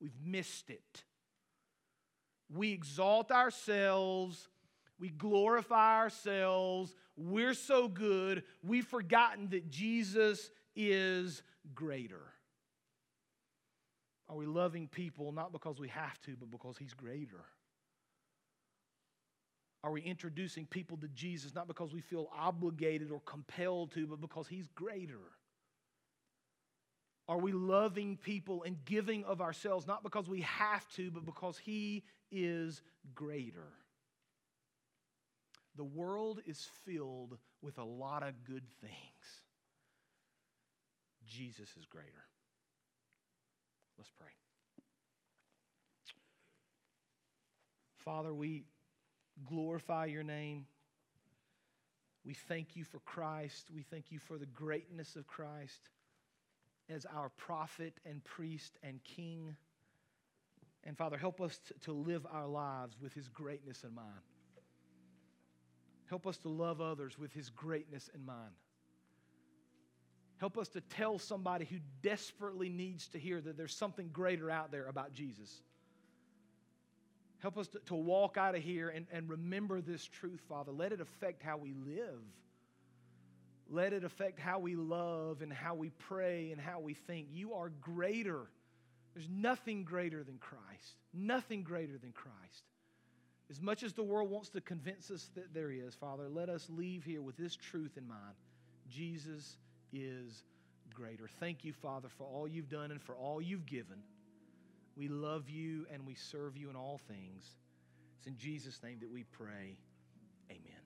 We've 0.00 0.18
missed 0.24 0.70
it. 0.70 1.04
We 2.48 2.72
exalt 2.72 3.32
ourselves 3.32 4.48
we 5.00 5.08
glorify 5.08 5.96
ourselves. 5.96 6.94
We're 7.20 7.52
so 7.52 7.86
good. 7.86 8.44
We've 8.66 8.86
forgotten 8.86 9.50
that 9.50 9.70
Jesus 9.70 10.50
is 10.74 11.42
greater. 11.74 12.22
Are 14.30 14.36
we 14.36 14.46
loving 14.46 14.88
people 14.88 15.30
not 15.30 15.52
because 15.52 15.78
we 15.78 15.88
have 15.88 16.18
to, 16.22 16.34
but 16.38 16.50
because 16.50 16.78
He's 16.78 16.94
greater? 16.94 17.44
Are 19.84 19.90
we 19.90 20.00
introducing 20.00 20.64
people 20.64 20.96
to 20.98 21.08
Jesus 21.08 21.54
not 21.54 21.68
because 21.68 21.92
we 21.92 22.00
feel 22.00 22.30
obligated 22.34 23.10
or 23.10 23.20
compelled 23.26 23.92
to, 23.92 24.06
but 24.06 24.22
because 24.22 24.48
He's 24.48 24.68
greater? 24.68 25.20
Are 27.28 27.38
we 27.38 27.52
loving 27.52 28.16
people 28.16 28.62
and 28.62 28.82
giving 28.86 29.24
of 29.24 29.42
ourselves 29.42 29.86
not 29.86 30.02
because 30.02 30.26
we 30.26 30.40
have 30.40 30.88
to, 30.92 31.10
but 31.10 31.26
because 31.26 31.58
He 31.58 32.02
is 32.30 32.80
greater? 33.14 33.68
The 35.76 35.84
world 35.84 36.40
is 36.46 36.68
filled 36.84 37.38
with 37.62 37.78
a 37.78 37.84
lot 37.84 38.22
of 38.22 38.44
good 38.44 38.64
things. 38.80 38.94
Jesus 41.26 41.68
is 41.78 41.86
greater. 41.86 42.24
Let's 43.98 44.10
pray. 44.18 44.28
Father, 47.98 48.32
we 48.32 48.64
glorify 49.44 50.06
your 50.06 50.22
name. 50.22 50.66
We 52.24 52.34
thank 52.34 52.76
you 52.76 52.84
for 52.84 52.98
Christ. 53.00 53.68
We 53.74 53.82
thank 53.82 54.10
you 54.10 54.18
for 54.18 54.38
the 54.38 54.46
greatness 54.46 55.16
of 55.16 55.26
Christ 55.26 55.90
as 56.88 57.06
our 57.14 57.28
prophet 57.30 57.94
and 58.04 58.24
priest 58.24 58.78
and 58.82 59.02
king. 59.04 59.56
And 60.84 60.96
Father, 60.96 61.16
help 61.16 61.40
us 61.40 61.60
to, 61.82 61.92
live 61.92 62.26
our 62.30 62.46
lives 62.46 62.96
with 63.00 63.12
his 63.12 63.28
greatness 63.28 63.84
in 63.84 63.94
mind. 63.94 64.08
Help 66.10 66.26
us 66.26 66.38
to 66.38 66.48
love 66.48 66.80
others 66.80 67.16
with 67.16 67.32
His 67.32 67.48
greatness 67.50 68.10
in 68.12 68.26
mind. 68.26 68.52
Help 70.38 70.58
us 70.58 70.68
to 70.70 70.80
tell 70.80 71.20
somebody 71.20 71.64
who 71.64 71.76
desperately 72.02 72.68
needs 72.68 73.06
to 73.08 73.18
hear 73.18 73.40
that 73.40 73.56
there's 73.56 73.76
something 73.76 74.08
greater 74.12 74.50
out 74.50 74.72
there 74.72 74.86
about 74.88 75.12
Jesus. 75.12 75.62
Help 77.38 77.56
us 77.56 77.68
to, 77.68 77.78
to 77.86 77.94
walk 77.94 78.36
out 78.36 78.56
of 78.56 78.62
here 78.62 78.88
and, 78.88 79.06
and 79.12 79.30
remember 79.30 79.80
this 79.80 80.04
truth, 80.04 80.40
Father. 80.48 80.72
Let 80.72 80.92
it 80.92 81.00
affect 81.00 81.44
how 81.44 81.58
we 81.58 81.74
live. 81.74 82.20
Let 83.68 83.92
it 83.92 84.02
affect 84.02 84.40
how 84.40 84.58
we 84.58 84.74
love 84.74 85.42
and 85.42 85.52
how 85.52 85.76
we 85.76 85.90
pray 85.90 86.50
and 86.50 86.60
how 86.60 86.80
we 86.80 86.94
think. 86.94 87.28
You 87.30 87.54
are 87.54 87.68
greater. 87.68 88.50
There's 89.14 89.28
nothing 89.30 89.84
greater 89.84 90.24
than 90.24 90.38
Christ. 90.38 90.96
Nothing 91.14 91.62
greater 91.62 91.98
than 91.98 92.10
Christ. 92.10 92.64
As 93.50 93.60
much 93.60 93.82
as 93.82 93.92
the 93.92 94.02
world 94.02 94.30
wants 94.30 94.48
to 94.50 94.60
convince 94.60 95.10
us 95.10 95.30
that 95.34 95.52
there 95.52 95.72
is, 95.72 95.94
Father, 95.94 96.28
let 96.28 96.48
us 96.48 96.68
leave 96.70 97.02
here 97.02 97.20
with 97.20 97.36
this 97.36 97.56
truth 97.56 97.96
in 97.96 98.06
mind 98.06 98.34
Jesus 98.88 99.56
is 99.92 100.44
greater. 100.94 101.28
Thank 101.40 101.64
you, 101.64 101.72
Father, 101.72 102.08
for 102.08 102.24
all 102.24 102.46
you've 102.46 102.68
done 102.68 102.90
and 102.90 103.00
for 103.00 103.14
all 103.14 103.40
you've 103.40 103.66
given. 103.66 103.98
We 104.96 105.08
love 105.08 105.48
you 105.48 105.86
and 105.92 106.06
we 106.06 106.14
serve 106.14 106.56
you 106.56 106.70
in 106.70 106.76
all 106.76 107.00
things. 107.08 107.56
It's 108.18 108.26
in 108.26 108.36
Jesus' 108.36 108.80
name 108.82 108.98
that 109.00 109.10
we 109.10 109.24
pray. 109.24 109.76
Amen. 110.50 110.82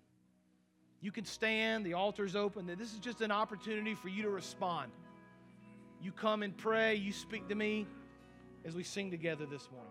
You 1.01 1.11
can 1.11 1.25
stand, 1.25 1.85
the 1.85 1.95
altar's 1.95 2.37
open. 2.37 2.67
This 2.67 2.93
is 2.93 2.99
just 2.99 3.21
an 3.21 3.31
opportunity 3.31 3.95
for 3.95 4.09
you 4.09 4.23
to 4.23 4.31
respond. 4.31 4.91
You 6.01 6.13
come 6.13 6.43
and 6.43 6.57
pray, 6.57 6.95
you 6.95 7.13
speak 7.13 7.49
to 7.49 7.55
me 7.55 7.87
as 8.65 8.75
we 8.75 8.85
sing 8.85 9.11
together 9.11 9.47
this 9.47 9.69
morning. 9.71 9.91